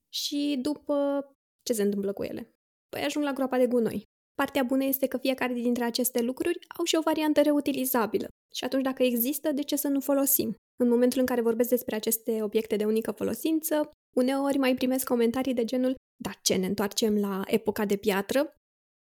și 0.09 0.59
după 0.61 1.25
ce 1.63 1.73
se 1.73 1.81
întâmplă 1.81 2.13
cu 2.13 2.23
ele? 2.23 2.55
Păi 2.89 3.01
ajung 3.01 3.25
la 3.25 3.33
groapa 3.33 3.57
de 3.57 3.67
gunoi. 3.67 4.10
Partea 4.35 4.63
bună 4.63 4.83
este 4.83 5.07
că 5.07 5.17
fiecare 5.17 5.53
dintre 5.53 5.83
aceste 5.83 6.21
lucruri 6.21 6.59
au 6.77 6.85
și 6.85 6.95
o 6.95 7.01
variantă 7.01 7.41
reutilizabilă. 7.41 8.27
Și 8.55 8.63
atunci 8.63 8.83
dacă 8.83 9.03
există, 9.03 9.51
de 9.51 9.61
ce 9.61 9.75
să 9.75 9.87
nu 9.87 9.99
folosim? 9.99 10.55
În 10.79 10.89
momentul 10.89 11.19
în 11.19 11.25
care 11.25 11.41
vorbesc 11.41 11.69
despre 11.69 11.95
aceste 11.95 12.43
obiecte 12.43 12.75
de 12.75 12.85
unică 12.85 13.11
folosință, 13.11 13.91
uneori 14.15 14.57
mai 14.57 14.75
primesc 14.75 15.07
comentarii 15.07 15.53
de 15.53 15.65
genul 15.65 15.95
dar 16.21 16.39
ce, 16.41 16.55
ne 16.55 16.65
întoarcem 16.65 17.19
la 17.19 17.41
epoca 17.45 17.85
de 17.85 17.95
piatră? 17.95 18.55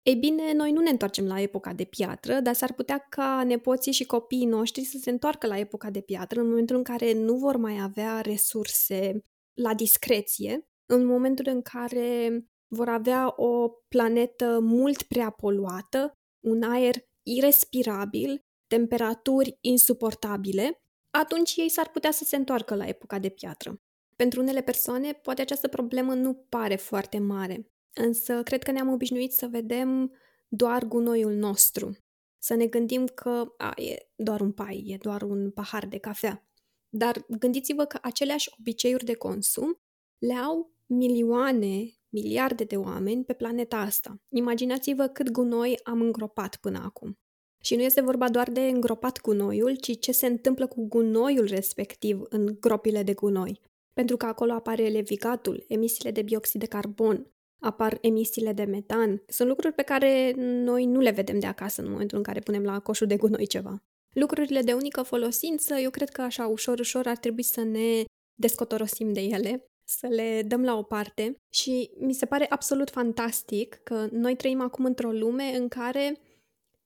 Ei 0.02 0.16
bine, 0.16 0.54
noi 0.54 0.72
nu 0.72 0.82
ne 0.82 0.90
întoarcem 0.90 1.26
la 1.26 1.42
epoca 1.42 1.74
de 1.74 1.84
piatră, 1.84 2.40
dar 2.40 2.54
s-ar 2.54 2.74
putea 2.74 3.06
ca 3.10 3.44
nepoții 3.44 3.92
și 3.92 4.06
copiii 4.06 4.46
noștri 4.46 4.84
să 4.84 4.98
se 4.98 5.10
întoarcă 5.10 5.48
la 5.48 5.58
epoca 5.58 5.90
de 5.90 6.02
piatră 6.02 6.40
în 6.40 6.48
momentul 6.48 6.76
în 6.76 6.84
care 6.84 7.14
nu 7.14 7.36
vor 7.36 7.58
mai 7.58 7.80
avea 7.82 8.22
resurse 8.22 9.24
la 9.54 9.74
discreție, 9.74 10.68
în 10.86 11.06
momentul 11.06 11.46
în 11.48 11.62
care 11.62 12.42
vor 12.68 12.90
avea 12.90 13.34
o 13.36 13.70
planetă 13.88 14.60
mult 14.62 15.04
prea 15.04 15.30
poluată, 15.30 16.12
un 16.40 16.64
aer 16.64 16.96
irrespirabil, 17.24 18.42
temperaturi 18.68 19.58
insuportabile, 19.62 20.82
atunci 21.10 21.56
ei 21.56 21.70
s-ar 21.70 21.90
putea 21.90 22.12
să 22.12 22.24
se 22.24 22.36
întoarcă 22.36 22.76
la 22.76 22.88
epoca 22.88 23.20
de 23.20 23.30
piatră. 23.30 23.82
Pentru 24.16 24.42
unele 24.42 24.62
persoane, 24.62 25.14
poate 25.14 25.42
această 25.42 25.68
problemă 25.68 26.14
nu 26.14 26.34
pare 26.34 26.76
foarte 26.76 27.20
mare, 27.20 27.72
însă 27.94 28.44
cred 28.44 28.64
că 28.64 28.72
ne-am 28.72 28.90
obișnuit 28.90 29.34
să 29.34 29.48
vedem 29.48 30.12
doar 30.48 30.84
gunoiul 30.84 31.34
nostru, 31.34 31.98
să 32.38 32.54
ne 32.56 32.66
gândim 32.66 33.06
că 33.06 33.54
a, 33.58 33.74
e 33.82 34.10
doar 34.16 34.42
un 34.42 34.52
pai, 34.52 34.84
e 34.88 34.98
doar 34.98 35.22
un 35.22 35.52
pahar 35.52 35.86
de 35.86 35.98
cafea. 35.98 36.48
Dar 36.90 37.26
gândiți-vă 37.28 37.86
că 37.86 38.00
aceleași 38.02 38.50
obiceiuri 38.60 39.06
de 39.06 39.14
consum 39.14 39.80
le 40.18 40.34
au 40.34 40.72
milioane, 40.86 41.97
miliarde 42.10 42.64
de 42.64 42.76
oameni 42.76 43.24
pe 43.24 43.34
planeta 43.34 43.78
asta. 43.78 44.22
Imaginați-vă 44.36 45.08
cât 45.08 45.30
gunoi 45.30 45.80
am 45.84 46.02
îngropat 46.02 46.56
până 46.56 46.82
acum. 46.84 47.18
Și 47.64 47.76
nu 47.76 47.82
este 47.82 48.02
vorba 48.02 48.30
doar 48.30 48.52
de 48.52 48.62
îngropat 48.62 49.22
gunoiul, 49.22 49.76
ci 49.76 50.00
ce 50.00 50.12
se 50.12 50.26
întâmplă 50.26 50.68
cu 50.68 50.88
gunoiul 50.88 51.46
respectiv 51.46 52.22
în 52.30 52.58
gropile 52.60 53.04
de 53.04 53.14
gunoi. 53.14 53.60
Pentru 53.94 54.18
că 54.18 54.26
acolo 54.26 54.52
apare 54.52 54.88
levigatul, 54.88 55.66
emisiile 55.68 56.12
de 56.12 56.22
bioxid 56.22 56.60
de 56.60 56.66
carbon, 56.66 57.32
apar 57.60 57.98
emisiile 58.02 58.54
de 58.54 58.64
metan. 58.64 59.24
Sunt 59.28 59.48
lucruri 59.48 59.74
pe 59.74 59.82
care 59.82 60.34
noi 60.38 60.86
nu 60.86 61.00
le 61.00 61.12
vedem 61.12 61.40
de 61.40 61.46
acasă 61.46 61.82
în 61.82 61.90
momentul 61.90 62.18
în 62.18 62.24
care 62.24 62.40
punem 62.40 62.64
la 62.64 62.80
coșul 62.80 63.08
de 63.08 63.18
gunoi 63.18 63.48
ceva. 63.48 63.84
Lucrurile 64.16 64.62
de 64.62 64.74
unică 64.74 65.02
folosință, 65.02 65.76
eu 65.76 65.90
cred 65.90 66.10
că 66.10 66.22
așa 66.22 66.48
ușor, 66.48 66.80
ușor 66.80 67.08
ar 67.08 67.18
trebui 67.18 67.44
să 67.44 67.64
ne 67.64 68.04
descotorosim 68.40 69.14
de 69.14 69.22
ele, 69.22 69.66
să 69.90 70.08
le 70.08 70.44
dăm 70.48 70.64
la 70.64 70.78
o 70.78 70.84
parte 70.84 71.36
și 71.54 71.92
mi 71.98 72.14
se 72.14 72.26
pare 72.26 72.46
absolut 72.50 72.90
fantastic 72.90 73.76
că 73.84 74.08
noi 74.12 74.36
trăim 74.36 74.62
acum 74.62 74.86
într-o 74.86 75.12
lume 75.12 75.44
în 75.44 75.68
care, 75.68 76.20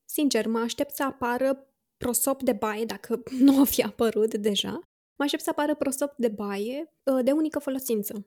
sincer, 0.06 0.48
mă 0.48 0.60
aștept 0.60 0.94
să 0.94 1.04
apară 1.04 1.68
prosop 1.98 2.44
de 2.44 2.54
baie, 2.54 2.86
dacă 2.86 3.24
nu 3.46 3.62
o 3.62 3.66
fi 3.66 3.84
apărut 3.84 4.34
deja, 4.36 4.72
mă 5.16 5.24
aștept 5.24 5.44
să 5.44 5.50
apară 5.50 5.76
prosop 5.76 6.14
de 6.18 6.28
baie 6.28 6.94
ă, 7.08 7.22
de 7.22 7.32
unică 7.32 7.60
folosință. 7.60 8.26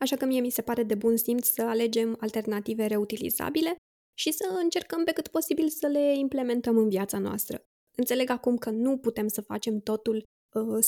Așa 0.00 0.16
că 0.16 0.24
mie 0.24 0.40
mi 0.40 0.50
se 0.50 0.62
pare 0.62 0.82
de 0.82 0.94
bun 0.94 1.16
simț 1.16 1.46
să 1.46 1.62
alegem 1.62 2.16
alternative 2.20 2.86
reutilizabile 2.86 3.76
și 4.18 4.32
să 4.32 4.58
încercăm 4.62 5.04
pe 5.04 5.12
cât 5.12 5.28
posibil 5.28 5.68
să 5.68 5.86
le 5.86 6.16
implementăm 6.18 6.76
în 6.76 6.88
viața 6.88 7.18
noastră. 7.18 7.62
Înțeleg 7.96 8.30
acum 8.30 8.56
că 8.56 8.70
nu 8.70 8.98
putem 8.98 9.28
să 9.28 9.40
facem 9.40 9.80
totul 9.80 10.22
uh, 10.54 10.78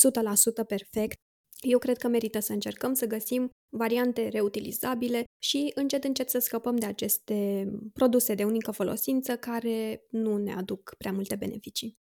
100% 0.62 0.66
perfect. 0.66 1.18
Eu 1.66 1.78
cred 1.78 1.96
că 1.96 2.08
merită 2.08 2.38
să 2.38 2.52
încercăm 2.52 2.94
să 2.94 3.06
găsim 3.06 3.50
variante 3.76 4.28
reutilizabile 4.28 5.24
și 5.42 5.72
încet 5.74 6.04
încet 6.04 6.30
să 6.30 6.38
scăpăm 6.38 6.76
de 6.76 6.86
aceste 6.86 7.68
produse 7.92 8.34
de 8.34 8.44
unică 8.44 8.70
folosință 8.70 9.36
care 9.36 10.06
nu 10.10 10.36
ne 10.36 10.54
aduc 10.54 10.94
prea 10.98 11.12
multe 11.12 11.36
beneficii. 11.36 11.98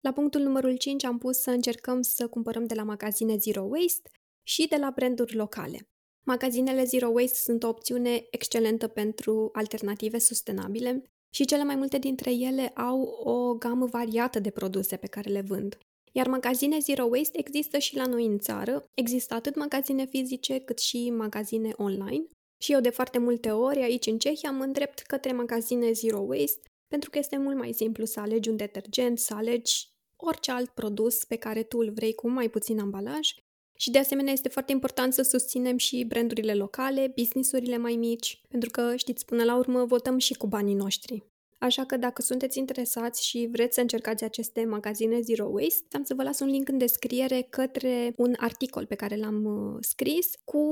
La 0.00 0.12
punctul 0.12 0.40
numărul 0.40 0.76
5 0.76 1.04
am 1.04 1.18
pus 1.18 1.38
să 1.38 1.50
încercăm 1.50 2.02
să 2.02 2.28
cumpărăm 2.28 2.66
de 2.66 2.74
la 2.74 2.82
magazine 2.82 3.36
Zero 3.36 3.62
Waste 3.62 4.10
și 4.42 4.68
de 4.68 4.76
la 4.76 4.90
branduri 4.94 5.34
locale. 5.34 5.88
Magazinele 6.26 6.84
Zero 6.84 7.08
Waste 7.08 7.38
sunt 7.38 7.62
o 7.62 7.68
opțiune 7.68 8.26
excelentă 8.30 8.88
pentru 8.88 9.48
alternative 9.52 10.18
sustenabile 10.18 11.02
și 11.34 11.44
cele 11.44 11.64
mai 11.64 11.76
multe 11.76 11.98
dintre 11.98 12.32
ele 12.32 12.68
au 12.68 13.00
o 13.02 13.54
gamă 13.54 13.86
variată 13.86 14.38
de 14.38 14.50
produse 14.50 14.96
pe 14.96 15.06
care 15.06 15.30
le 15.30 15.40
vând. 15.40 15.78
Iar 16.12 16.26
magazine 16.26 16.78
Zero 16.78 17.04
Waste 17.04 17.38
există 17.38 17.78
și 17.78 17.96
la 17.96 18.06
noi 18.06 18.26
în 18.26 18.38
țară, 18.38 18.84
există 18.94 19.34
atât 19.34 19.56
magazine 19.56 20.06
fizice 20.06 20.58
cât 20.58 20.78
și 20.78 21.10
magazine 21.10 21.72
online. 21.76 22.24
Și 22.62 22.72
eu 22.72 22.80
de 22.80 22.90
foarte 22.90 23.18
multe 23.18 23.50
ori 23.50 23.82
aici 23.82 24.06
în 24.06 24.18
Cehia 24.18 24.50
mă 24.50 24.64
îndrept 24.64 24.98
către 24.98 25.32
magazine 25.32 25.92
Zero 25.92 26.18
Waste 26.18 26.60
pentru 26.88 27.10
că 27.10 27.18
este 27.18 27.36
mult 27.36 27.56
mai 27.56 27.72
simplu 27.72 28.04
să 28.04 28.20
alegi 28.20 28.48
un 28.48 28.56
detergent, 28.56 29.18
să 29.18 29.34
alegi 29.34 29.88
orice 30.16 30.50
alt 30.50 30.70
produs 30.70 31.24
pe 31.24 31.36
care 31.36 31.62
tu 31.62 31.78
îl 31.78 31.90
vrei 31.90 32.14
cu 32.14 32.28
mai 32.28 32.48
puțin 32.48 32.78
ambalaj 32.78 33.34
și 33.78 33.90
de 33.90 33.98
asemenea 33.98 34.32
este 34.32 34.48
foarte 34.48 34.72
important 34.72 35.12
să 35.12 35.22
susținem 35.22 35.76
și 35.76 36.04
brandurile 36.04 36.54
locale, 36.54 37.12
businessurile 37.16 37.76
mai 37.76 37.96
mici, 37.96 38.40
pentru 38.48 38.70
că, 38.70 38.96
știți, 38.96 39.24
până 39.24 39.44
la 39.44 39.56
urmă 39.56 39.84
votăm 39.84 40.18
și 40.18 40.34
cu 40.34 40.46
banii 40.46 40.74
noștri. 40.74 41.24
Așa 41.62 41.84
că 41.84 41.96
dacă 41.96 42.22
sunteți 42.22 42.58
interesați 42.58 43.26
și 43.26 43.48
vreți 43.52 43.74
să 43.74 43.80
încercați 43.80 44.24
aceste 44.24 44.64
magazine 44.64 45.20
Zero 45.20 45.44
Waste, 45.44 45.96
am 45.96 46.02
să 46.02 46.14
vă 46.14 46.22
las 46.22 46.40
un 46.40 46.48
link 46.48 46.68
în 46.68 46.78
descriere 46.78 47.46
către 47.50 48.12
un 48.16 48.34
articol 48.36 48.86
pe 48.86 48.94
care 48.94 49.16
l-am 49.16 49.44
uh, 49.44 49.76
scris 49.80 50.30
cu 50.44 50.62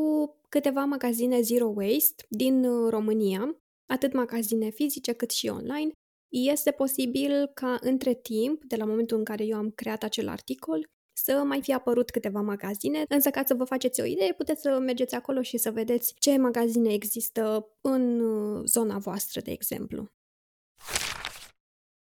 câteva 0.48 0.84
magazine 0.84 1.40
Zero 1.40 1.72
Waste 1.74 2.24
din 2.28 2.64
uh, 2.64 2.90
România, 2.90 3.56
atât 3.86 4.12
magazine 4.12 4.70
fizice 4.70 5.12
cât 5.12 5.30
și 5.30 5.48
online. 5.48 5.90
Este 6.28 6.70
posibil 6.70 7.50
ca 7.54 7.78
între 7.80 8.14
timp, 8.14 8.64
de 8.64 8.76
la 8.76 8.84
momentul 8.84 9.18
în 9.18 9.24
care 9.24 9.44
eu 9.44 9.56
am 9.56 9.70
creat 9.70 10.02
acel 10.02 10.28
articol, 10.28 10.88
să 11.12 11.42
mai 11.44 11.62
fi 11.62 11.72
apărut 11.72 12.10
câteva 12.10 12.40
magazine, 12.40 13.02
însă 13.08 13.30
ca 13.30 13.42
să 13.46 13.54
vă 13.54 13.64
faceți 13.64 14.00
o 14.00 14.04
idee, 14.04 14.32
puteți 14.32 14.60
să 14.60 14.78
mergeți 14.78 15.14
acolo 15.14 15.42
și 15.42 15.56
să 15.56 15.70
vedeți 15.70 16.14
ce 16.18 16.36
magazine 16.36 16.92
există 16.92 17.68
în 17.80 18.20
uh, 18.20 18.62
zona 18.64 18.98
voastră, 18.98 19.40
de 19.40 19.50
exemplu. 19.50 20.08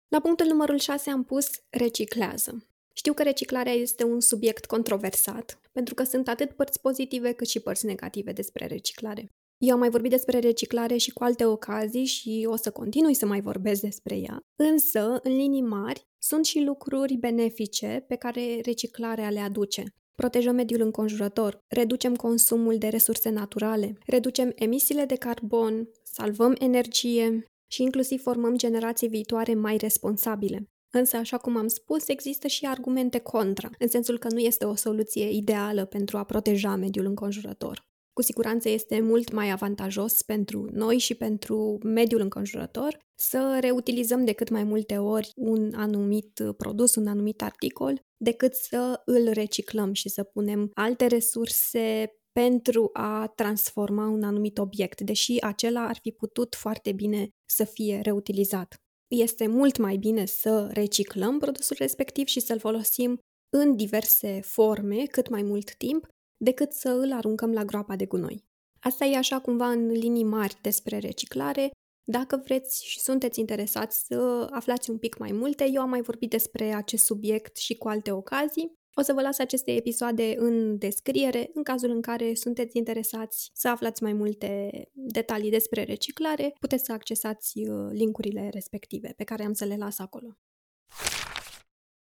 La 0.08 0.20
punctul 0.20 0.46
numărul 0.46 0.78
6 0.78 1.10
am 1.10 1.24
pus 1.24 1.50
reciclează. 1.70 2.68
Știu 2.94 3.14
că 3.14 3.24
reciclarea 3.24 3.74
este 3.74 4.04
un 4.04 4.20
subiect 4.20 4.66
controversat, 4.66 5.60
pentru 5.72 5.94
că 5.94 6.04
sunt 6.04 6.28
atât 6.28 6.52
părți 6.52 6.82
pozitive 6.82 7.32
cât 7.32 7.48
și 7.48 7.60
părți 7.60 7.86
negative 7.86 8.32
despre 8.32 8.66
reciclare. 8.66 9.30
Eu 9.58 9.74
am 9.74 9.80
mai 9.80 9.90
vorbit 9.90 10.12
despre 10.12 10.40
reciclare 10.40 10.98
și 10.98 11.12
cu 11.12 11.24
alte 11.24 11.46
ocazii 11.46 12.06
și 12.06 12.48
o 12.50 12.56
să 12.56 12.72
continui 12.72 13.14
să 13.14 13.26
mai 13.26 13.42
vorbesc 13.42 13.82
despre 13.82 14.18
ea, 14.18 14.40
însă, 14.56 15.20
în 15.24 15.36
linii 15.36 15.62
mari, 15.62 16.08
sunt 16.18 16.46
și 16.46 16.60
lucruri 16.60 17.16
benefice 17.16 18.06
pe 18.08 18.16
care 18.16 18.62
reciclarea 18.62 19.30
le 19.30 19.40
aduce. 19.40 19.84
Protejăm 20.16 20.56
mediul 20.56 20.82
înconjurător, 20.82 21.60
reducem 21.68 22.16
consumul 22.16 22.78
de 22.78 22.88
resurse 22.88 23.30
naturale, 23.30 23.98
reducem 24.06 24.52
emisiile 24.56 25.06
de 25.06 25.16
carbon, 25.16 25.90
salvăm 26.04 26.56
energie 26.60 27.46
și 27.68 27.82
inclusiv 27.82 28.22
formăm 28.22 28.58
generații 28.58 29.08
viitoare 29.08 29.54
mai 29.54 29.78
responsabile. 29.78 30.70
Însă, 30.94 31.18
așa 31.18 31.38
cum 31.38 31.58
am 31.58 31.68
spus, 31.68 32.08
există 32.08 32.48
și 32.48 32.66
argumente 32.66 33.20
contra, 33.20 33.70
în 33.80 33.88
sensul 33.88 34.18
că 34.18 34.28
nu 34.32 34.40
este 34.40 34.66
o 34.66 34.76
soluție 34.76 35.30
ideală 35.30 35.86
pentru 35.86 36.18
a 36.18 36.24
proteja 36.24 36.76
mediul 36.76 37.06
înconjurător. 37.06 37.86
Cu 38.14 38.22
siguranță 38.22 38.70
este 38.70 39.02
mult 39.02 39.32
mai 39.32 39.50
avantajos 39.50 40.22
pentru 40.22 40.70
noi 40.72 40.98
și 40.98 41.16
pentru 41.16 41.80
mediul 41.84 42.22
înconjurător 42.22 42.98
să 43.20 43.58
reutilizăm 43.62 44.26
de 44.26 44.32
cât 44.32 44.50
mai 44.50 44.64
multe 44.64 44.98
ori 44.98 45.32
un 45.36 45.74
anumit 45.74 46.42
produs, 46.58 46.96
un 46.96 47.08
anumit 47.08 47.42
articol, 47.42 48.02
decât 48.18 48.54
să 48.54 49.02
îl 49.06 49.32
reciclăm 49.32 49.94
și 49.94 50.10
să 50.10 50.24
punem 50.24 50.70
alte 50.74 51.06
resurse 51.06 52.14
pentru 52.40 52.90
a 52.94 53.28
transforma 53.28 54.08
un 54.08 54.24
anumit 54.24 54.58
obiect, 54.58 55.02
deși 55.02 55.42
acela 55.42 55.88
ar 55.88 55.98
fi 56.02 56.12
putut 56.12 56.56
foarte 56.56 56.92
bine 56.92 57.30
să 57.46 57.64
fie 57.64 58.00
reutilizat. 58.04 58.76
Este 59.08 59.48
mult 59.48 59.78
mai 59.78 59.98
bine 59.98 60.26
să 60.26 60.70
reciclăm 60.72 61.40
produsul 61.40 61.76
respectiv 61.80 62.28
și 62.28 62.40
să-l 62.40 62.60
folosim 62.60 63.20
în 63.50 63.76
diverse 63.76 64.42
forme 64.42 65.06
cât 65.06 65.30
mai 65.30 65.42
mult 65.44 65.76
timp, 65.76 66.08
decât 66.38 66.72
să 66.72 66.90
îl 66.90 67.14
aruncăm 67.14 67.54
la 67.54 67.66
groapa 67.66 67.96
de 67.96 68.06
gunoi. 68.06 68.44
Asta 68.80 69.06
e 69.06 69.18
așa 69.18 69.40
cumva 69.40 69.70
în 69.70 69.88
linii 69.88 70.24
mari 70.24 70.58
despre 70.62 70.98
reciclare. 70.98 71.72
Dacă 72.04 72.42
vreți 72.44 72.86
și 72.86 73.00
sunteți 73.00 73.40
interesați 73.40 74.06
să 74.06 74.48
aflați 74.52 74.90
un 74.90 74.98
pic 74.98 75.18
mai 75.18 75.32
multe, 75.32 75.70
eu 75.72 75.82
am 75.82 75.90
mai 75.90 76.02
vorbit 76.02 76.30
despre 76.30 76.74
acest 76.74 77.06
subiect 77.06 77.58
și 77.58 77.76
cu 77.78 77.88
alte 77.88 78.12
ocazii. 78.12 78.74
O 78.98 79.02
să 79.02 79.14
vă 79.14 79.22
las 79.22 79.40
aceste 79.40 79.72
episoade 79.72 80.36
în 80.38 80.78
descriere 80.78 81.50
în 81.54 81.64
cazul 81.64 81.90
în 81.90 82.02
care 82.02 82.34
sunteți 82.34 82.78
interesați 82.78 83.52
să 83.54 83.68
aflați 83.68 84.04
mai 84.04 84.14
multe 84.14 84.70
detalii 84.94 85.50
despre 85.50 85.84
reciclare. 85.84 86.56
Puteți 86.60 86.86
să 86.86 86.92
accesați 86.92 87.60
uh, 87.60 87.90
linkurile 87.92 88.50
respective 88.50 89.14
pe 89.18 89.24
care 89.24 89.44
am 89.44 89.54
să 89.54 89.66
le 89.66 89.76
las 89.76 90.00
acolo. 90.00 90.38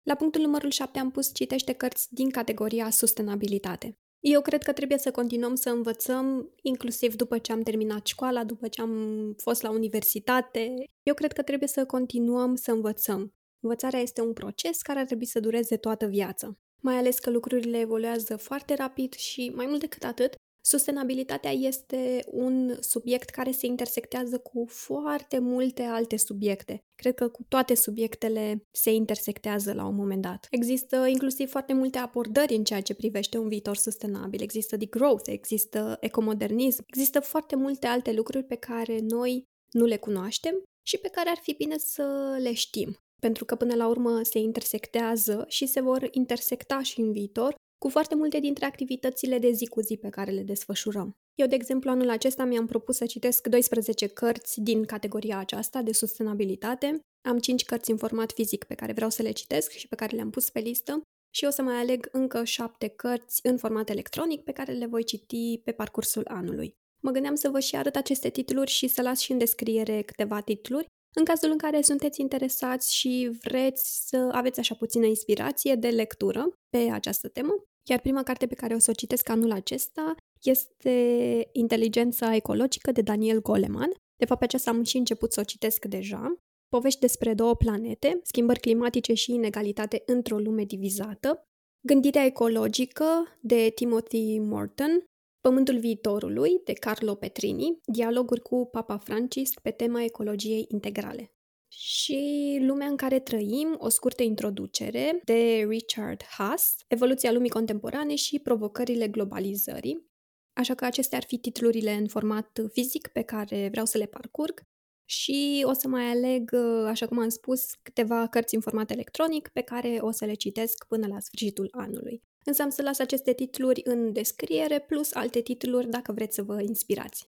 La 0.04 0.16
punctul 0.16 0.42
numărul 0.42 0.70
7 0.70 1.00
am 1.00 1.12
pus 1.12 1.34
citește 1.34 1.74
cărți 1.74 2.14
din 2.14 2.30
categoria 2.30 2.90
sustenabilitate. 2.90 3.98
Eu 4.20 4.42
cred 4.42 4.64
că 4.64 4.74
trebuie 4.74 4.98
să 4.98 5.12
continuăm 5.12 5.56
să 5.56 5.70
învățăm, 5.70 6.54
inclusiv 6.62 7.16
după 7.16 7.38
ce 7.38 7.52
am 7.52 7.62
terminat 7.62 8.06
școala, 8.06 8.44
după 8.44 8.68
ce 8.68 8.82
am 8.82 9.34
fost 9.38 9.62
la 9.62 9.70
universitate. 9.70 10.74
Eu 11.04 11.14
cred 11.14 11.34
că 11.34 11.42
trebuie 11.42 11.70
să 11.70 11.86
continuăm 11.86 12.56
să 12.56 12.72
învățăm. 12.72 13.34
Învățarea 13.60 14.00
este 14.00 14.22
un 14.22 14.34
proces 14.34 14.82
care 14.82 15.00
ar 15.00 15.06
trebui 15.06 15.26
să 15.26 15.40
dureze 15.40 15.78
toată 15.78 16.06
viața. 16.06 16.58
Mai 16.80 16.96
ales 16.96 17.20
că 17.20 17.30
lucrurile 17.30 17.80
evoluează 17.80 18.38
foarte 18.38 18.76
rapid 18.76 19.14
și, 19.14 19.52
mai 19.56 19.66
mult 19.66 19.80
decât 19.80 20.04
atât, 20.04 20.36
Sustenabilitatea 20.62 21.52
este 21.52 22.24
un 22.26 22.78
subiect 22.80 23.30
care 23.30 23.52
se 23.52 23.66
intersectează 23.66 24.38
cu 24.38 24.66
foarte 24.68 25.40
multe 25.40 25.82
alte 25.82 26.18
subiecte. 26.18 26.84
Cred 26.96 27.16
că 27.16 27.28
cu 27.28 27.46
toate 27.48 27.76
subiectele 27.76 28.64
se 28.72 28.94
intersectează 28.94 29.74
la 29.74 29.86
un 29.86 29.96
moment 29.96 30.22
dat. 30.22 30.48
Există 30.50 31.06
inclusiv 31.08 31.50
foarte 31.50 31.74
multe 31.74 31.98
abordări 31.98 32.56
în 32.56 32.64
ceea 32.64 32.82
ce 32.82 32.94
privește 32.94 33.38
un 33.38 33.48
viitor 33.48 33.76
sustenabil. 33.76 34.42
Există 34.42 34.78
degrowth, 34.78 35.30
există 35.30 35.98
ecomodernism, 36.00 36.84
există 36.88 37.20
foarte 37.20 37.56
multe 37.56 37.88
alte 37.88 38.12
lucruri 38.12 38.44
pe 38.44 38.56
care 38.56 39.00
noi 39.02 39.44
nu 39.72 39.86
le 39.86 39.98
cunoaștem 39.98 40.64
și 40.88 40.98
pe 40.98 41.10
care 41.10 41.30
ar 41.30 41.40
fi 41.42 41.54
bine 41.58 41.78
să 41.78 42.38
le 42.42 42.54
știm. 42.54 42.98
Pentru 43.20 43.46
că 43.46 43.56
până 43.56 43.76
la 43.76 43.88
urmă 43.88 44.22
se 44.24 44.40
intersectează 44.40 45.46
și 45.48 45.66
se 45.66 45.82
vor 45.82 46.08
intersecta 46.12 46.82
și 46.82 47.00
în 47.00 47.12
viitor 47.12 47.56
cu 47.78 47.90
foarte 47.90 48.16
multe 48.16 48.40
dintre 48.40 48.66
activitățile 48.66 49.38
de 49.38 49.52
zi 49.52 49.68
cu 49.68 49.82
zi 49.82 49.98
pe 49.98 50.10
care 50.10 50.32
le 50.32 50.42
desfășurăm. 50.42 51.18
Eu, 51.36 51.48
de 51.48 51.56
exemplu, 51.56 51.90
anul 51.90 52.10
acesta 52.10 52.46
mi-am 52.46 52.66
propus 52.66 52.96
să 52.96 53.06
citesc 53.06 53.48
12 53.48 54.08
cărți 54.08 54.62
din 54.62 54.86
categoria 54.86 55.38
aceasta 55.38 55.82
de 55.82 55.92
sustenabilitate. 55.92 57.00
Am 57.28 57.40
5 57.40 57.66
cărți 57.66 57.92
în 57.92 57.98
format 57.98 58.32
fizic 58.32 58.64
pe 58.64 58.76
care 58.76 58.94
vreau 58.94 59.10
să 59.10 59.22
le 59.22 59.32
citesc 59.32 59.72
și 59.72 59.88
pe 59.88 59.96
care 59.96 60.16
le-am 60.16 60.30
pus 60.30 60.50
pe 60.50 60.60
listă 60.60 61.02
și 61.34 61.46
o 61.46 61.50
să 61.50 61.62
mai 61.62 61.76
aleg 61.76 62.10
încă 62.12 62.44
7 62.44 62.88
cărți 62.88 63.40
în 63.44 63.58
format 63.58 63.90
electronic 63.90 64.44
pe 64.44 64.52
care 64.52 64.74
le 64.74 64.86
voi 64.86 65.04
citi 65.04 65.58
pe 65.64 65.72
parcursul 65.72 66.24
anului. 66.28 66.74
Mă 67.02 67.12
gândeam 67.12 67.36
să 67.36 67.50
vă 67.50 67.60
și 67.60 67.76
arăt 67.76 67.96
aceste 67.96 68.30
titluri 68.30 68.72
și 68.72 68.88
să 68.88 69.02
las 69.02 69.20
și 69.20 69.32
în 69.32 69.38
descriere 69.38 70.02
câteva 70.02 70.42
titluri, 70.42 70.86
în 71.14 71.24
cazul 71.24 71.52
în 71.52 71.58
care 71.58 71.82
sunteți 71.82 72.22
interesați 72.22 72.96
și 72.96 73.38
vreți 73.42 74.08
să 74.08 74.30
aveți 74.32 74.60
așa 74.60 74.76
puțină 74.76 75.06
inspirație 75.06 75.76
de 75.76 75.90
lectură 75.90 76.50
pe 76.70 76.78
această 76.92 77.28
temă. 77.28 77.54
Iar 77.90 78.00
prima 78.00 78.24
carte 78.24 78.48
pe 78.48 78.56
care 78.56 78.76
o 78.76 78.80
să 78.80 78.90
o 78.90 78.94
citesc 78.94 79.30
anul 79.30 79.52
acesta 79.52 80.16
este 80.44 81.50
Inteligența 81.52 82.36
ecologică 82.36 82.92
de 82.92 83.02
Daniel 83.02 83.42
Goleman. 83.42 83.92
De 84.16 84.26
fapt, 84.26 84.40
pe 84.40 84.46
aceasta 84.46 84.70
am 84.70 84.84
și 84.84 84.98
început 84.98 85.34
să 85.34 85.40
o 85.40 85.44
citesc 85.44 85.86
deja. 85.86 86.36
Povești 86.68 87.00
despre 87.00 87.34
două 87.34 87.56
planete, 87.56 88.20
schimbări 88.24 88.60
climatice 88.60 89.14
și 89.14 89.34
inegalitate 89.34 90.04
într-o 90.06 90.38
lume 90.38 90.64
divizată. 90.64 91.44
Gândirea 91.88 92.26
ecologică 92.26 93.38
de 93.42 93.72
Timothy 93.76 94.40
Morton, 94.40 95.04
Pământul 95.42 95.80
viitorului 95.80 96.62
de 96.64 96.74
Carlo 96.74 97.16
Petrini, 97.16 97.80
dialoguri 97.86 98.42
cu 98.42 98.68
Papa 98.72 98.98
Francisc 98.98 99.60
pe 99.60 99.72
tema 99.72 100.04
ecologiei 100.04 100.66
integrale. 100.68 101.34
Și 101.68 102.58
lumea 102.62 102.88
în 102.88 102.96
care 102.96 103.20
trăim, 103.20 103.76
o 103.78 103.90
scurtă 103.90 104.24
introducere 104.24 105.22
de 105.24 105.66
Richard 105.70 106.24
Haas, 106.24 106.76
evoluția 106.88 107.32
lumii 107.32 107.50
contemporane 107.50 108.16
și 108.16 108.40
provocările 108.40 109.08
globalizării. 109.08 110.08
Așa 110.54 110.76
că 110.76 110.86
acestea 110.86 111.18
ar 111.18 111.24
fi 111.24 111.38
titlurile 111.38 111.92
în 111.92 112.08
format 112.08 112.60
fizic 112.72 113.08
pe 113.08 113.22
care 113.22 113.68
vreau 113.72 113.86
să 113.86 113.98
le 113.98 114.06
parcurg 114.06 114.62
și 115.06 115.64
o 115.68 115.74
să 115.74 115.88
mai 115.88 116.10
aleg, 116.10 116.54
așa 116.86 117.08
cum 117.08 117.20
am 117.20 117.30
spus, 117.30 117.74
câteva 117.82 118.28
cărți 118.28 118.56
în 118.56 118.62
format 118.62 118.92
electronic 118.92 119.50
pe 119.54 119.62
care 119.62 119.98
o 120.02 120.12
să 120.12 120.26
le 120.26 120.34
citesc 120.34 120.86
până 120.88 121.08
la 121.08 121.20
sfârșitul 121.20 121.68
anului. 121.72 122.24
Însă 122.44 122.62
am 122.62 122.70
să 122.70 122.82
las 122.82 123.00
aceste 123.00 123.34
titluri 123.34 123.82
în 123.84 124.14
descriere, 124.14 124.80
plus 124.80 125.14
alte 125.14 125.42
titluri 125.42 125.90
dacă 125.90 126.12
vreți 126.12 126.36
să 126.36 126.44
vă 126.44 126.62
inspirați. 126.62 127.30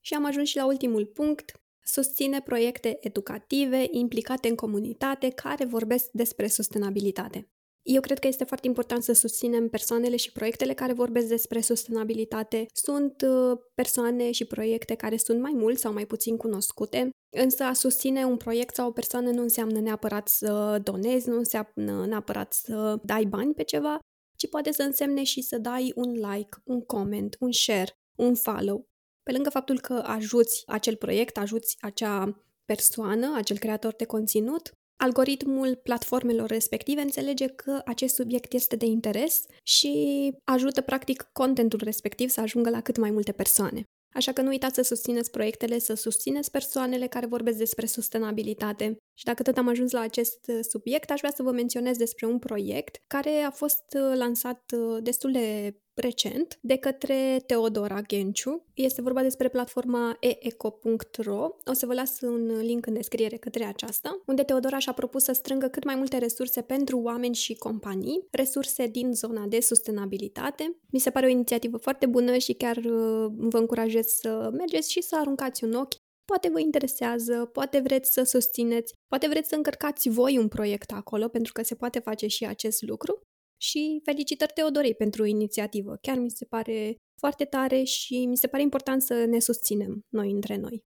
Și 0.00 0.14
am 0.14 0.24
ajuns 0.24 0.48
și 0.48 0.56
la 0.56 0.66
ultimul 0.66 1.06
punct, 1.06 1.60
susține 1.84 2.40
proiecte 2.40 2.98
educative 3.00 3.86
implicate 3.90 4.48
în 4.48 4.54
comunitate 4.54 5.30
care 5.30 5.64
vorbesc 5.64 6.10
despre 6.10 6.46
sustenabilitate. 6.46 7.50
Eu 7.88 8.00
cred 8.00 8.18
că 8.18 8.26
este 8.26 8.44
foarte 8.44 8.66
important 8.66 9.02
să 9.02 9.12
susținem 9.12 9.68
persoanele 9.68 10.16
și 10.16 10.32
proiectele 10.32 10.74
care 10.74 10.92
vorbesc 10.92 11.26
despre 11.28 11.60
sustenabilitate. 11.60 12.66
Sunt 12.72 13.22
uh, 13.22 13.58
persoane 13.74 14.30
și 14.30 14.44
proiecte 14.44 14.94
care 14.94 15.16
sunt 15.16 15.40
mai 15.40 15.52
mult 15.54 15.78
sau 15.78 15.92
mai 15.92 16.06
puțin 16.06 16.36
cunoscute, 16.36 17.10
însă 17.36 17.62
a 17.62 17.72
susține 17.72 18.24
un 18.24 18.36
proiect 18.36 18.74
sau 18.74 18.88
o 18.88 18.92
persoană 18.92 19.30
nu 19.30 19.42
înseamnă 19.42 19.80
neapărat 19.80 20.28
să 20.28 20.80
donezi, 20.82 21.28
nu 21.28 21.36
înseamnă 21.36 22.06
neapărat 22.06 22.52
să 22.52 22.98
dai 23.02 23.24
bani 23.24 23.54
pe 23.54 23.62
ceva, 23.62 23.98
ci 24.36 24.48
poate 24.48 24.72
să 24.72 24.82
însemne 24.82 25.22
și 25.22 25.42
să 25.42 25.58
dai 25.58 25.92
un 25.94 26.12
like, 26.12 26.56
un 26.64 26.80
comment, 26.80 27.36
un 27.40 27.52
share, 27.52 27.92
un 28.16 28.34
follow. 28.34 28.88
Pe 29.22 29.32
lângă 29.32 29.50
faptul 29.50 29.80
că 29.80 29.92
ajuți 29.92 30.62
acel 30.66 30.96
proiect, 30.96 31.36
ajuți 31.36 31.76
acea 31.80 32.44
persoană, 32.64 33.32
acel 33.36 33.58
creator 33.58 33.94
de 33.96 34.04
conținut, 34.04 34.72
Algoritmul 34.98 35.80
platformelor 35.82 36.48
respective 36.48 37.00
înțelege 37.00 37.46
că 37.46 37.80
acest 37.84 38.14
subiect 38.14 38.52
este 38.52 38.76
de 38.76 38.86
interes 38.86 39.44
și 39.62 40.32
ajută 40.44 40.80
practic 40.80 41.28
contentul 41.32 41.80
respectiv 41.82 42.28
să 42.28 42.40
ajungă 42.40 42.70
la 42.70 42.80
cât 42.80 42.96
mai 42.96 43.10
multe 43.10 43.32
persoane. 43.32 43.82
Așa 44.14 44.32
că 44.32 44.42
nu 44.42 44.48
uitați 44.48 44.74
să 44.74 44.82
susțineți 44.82 45.30
proiectele, 45.30 45.78
să 45.78 45.94
susțineți 45.94 46.50
persoanele 46.50 47.06
care 47.06 47.26
vorbesc 47.26 47.58
despre 47.58 47.86
sustenabilitate. 47.86 48.96
Și 49.18 49.24
dacă 49.24 49.42
tot 49.42 49.56
am 49.56 49.68
ajuns 49.68 49.92
la 49.92 50.00
acest 50.00 50.50
subiect, 50.70 51.10
aș 51.10 51.18
vrea 51.18 51.32
să 51.36 51.42
vă 51.42 51.50
menționez 51.50 51.96
despre 51.96 52.26
un 52.26 52.38
proiect 52.38 53.02
care 53.06 53.30
a 53.30 53.50
fost 53.50 53.96
lansat 54.14 54.72
destul 55.02 55.32
de 55.32 55.76
recent 55.96 56.58
de 56.60 56.76
către 56.76 57.42
Teodora 57.46 58.00
Genciu. 58.00 58.64
Este 58.74 59.02
vorba 59.02 59.22
despre 59.22 59.48
platforma 59.48 60.16
eeco.ro. 60.20 61.48
O 61.64 61.72
să 61.72 61.86
vă 61.86 61.94
las 61.94 62.20
un 62.20 62.58
link 62.60 62.86
în 62.86 62.94
descriere 62.94 63.36
către 63.36 63.64
aceasta, 63.64 64.20
unde 64.26 64.42
Teodora 64.42 64.78
și-a 64.78 64.92
propus 64.92 65.22
să 65.22 65.32
strângă 65.32 65.66
cât 65.66 65.84
mai 65.84 65.94
multe 65.94 66.18
resurse 66.18 66.60
pentru 66.62 66.98
oameni 66.98 67.34
și 67.34 67.54
companii, 67.54 68.26
resurse 68.30 68.86
din 68.86 69.12
zona 69.12 69.46
de 69.46 69.60
sustenabilitate. 69.60 70.76
Mi 70.90 70.98
se 70.98 71.10
pare 71.10 71.26
o 71.26 71.30
inițiativă 71.30 71.76
foarte 71.76 72.06
bună 72.06 72.36
și 72.36 72.52
chiar 72.52 72.76
uh, 72.76 73.32
vă 73.36 73.58
încurajez 73.58 74.06
să 74.06 74.50
mergeți 74.52 74.90
și 74.90 75.02
să 75.02 75.16
aruncați 75.16 75.64
un 75.64 75.72
ochi 75.72 75.94
Poate 76.32 76.48
vă 76.48 76.60
interesează, 76.60 77.50
poate 77.52 77.78
vreți 77.78 78.12
să 78.12 78.22
susțineți, 78.22 78.94
poate 79.08 79.28
vreți 79.28 79.48
să 79.48 79.54
încărcați 79.54 80.08
voi 80.08 80.38
un 80.38 80.48
proiect 80.48 80.92
acolo, 80.92 81.28
pentru 81.28 81.52
că 81.52 81.62
se 81.62 81.74
poate 81.74 81.98
face 81.98 82.26
și 82.26 82.44
acest 82.46 82.82
lucru. 82.82 83.20
Și 83.56 84.00
felicitări 84.04 84.52
Teodorei 84.54 84.94
pentru 84.94 85.24
inițiativă. 85.24 85.98
Chiar 86.00 86.18
mi 86.18 86.30
se 86.30 86.44
pare 86.44 86.96
foarte 87.18 87.44
tare 87.44 87.82
și 87.82 88.26
mi 88.26 88.36
se 88.36 88.46
pare 88.46 88.62
important 88.62 89.02
să 89.02 89.24
ne 89.24 89.38
susținem 89.38 90.04
noi 90.08 90.30
între 90.30 90.56
noi. 90.56 90.84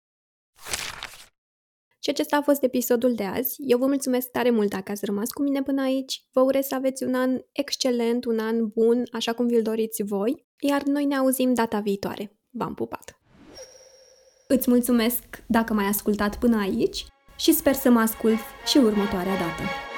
Și 2.02 2.10
acesta 2.10 2.36
a 2.36 2.42
fost 2.42 2.62
episodul 2.62 3.14
de 3.14 3.24
azi. 3.24 3.54
Eu 3.66 3.78
vă 3.78 3.86
mulțumesc 3.86 4.28
tare 4.28 4.50
mult 4.50 4.70
dacă 4.70 4.90
ați 4.90 5.04
rămas 5.04 5.30
cu 5.30 5.42
mine 5.42 5.62
până 5.62 5.82
aici. 5.82 6.24
Vă 6.32 6.40
urez 6.40 6.66
să 6.66 6.74
aveți 6.74 7.02
un 7.02 7.14
an 7.14 7.38
excelent, 7.52 8.24
un 8.24 8.38
an 8.38 8.68
bun, 8.68 9.02
așa 9.12 9.32
cum 9.32 9.46
vi-l 9.46 9.62
doriți 9.62 10.02
voi, 10.02 10.46
iar 10.58 10.82
noi 10.82 11.04
ne 11.04 11.16
auzim 11.16 11.54
data 11.54 11.80
viitoare. 11.80 12.38
V-am 12.50 12.74
pupat! 12.74 13.20
Îți 14.48 14.70
mulțumesc 14.70 15.22
dacă 15.46 15.72
m-ai 15.72 15.86
ascultat 15.86 16.38
până 16.38 16.60
aici 16.60 17.06
și 17.36 17.52
sper 17.52 17.74
să 17.74 17.90
mă 17.90 18.00
ascult 18.00 18.38
și 18.66 18.76
următoarea 18.76 19.36
dată. 19.36 19.89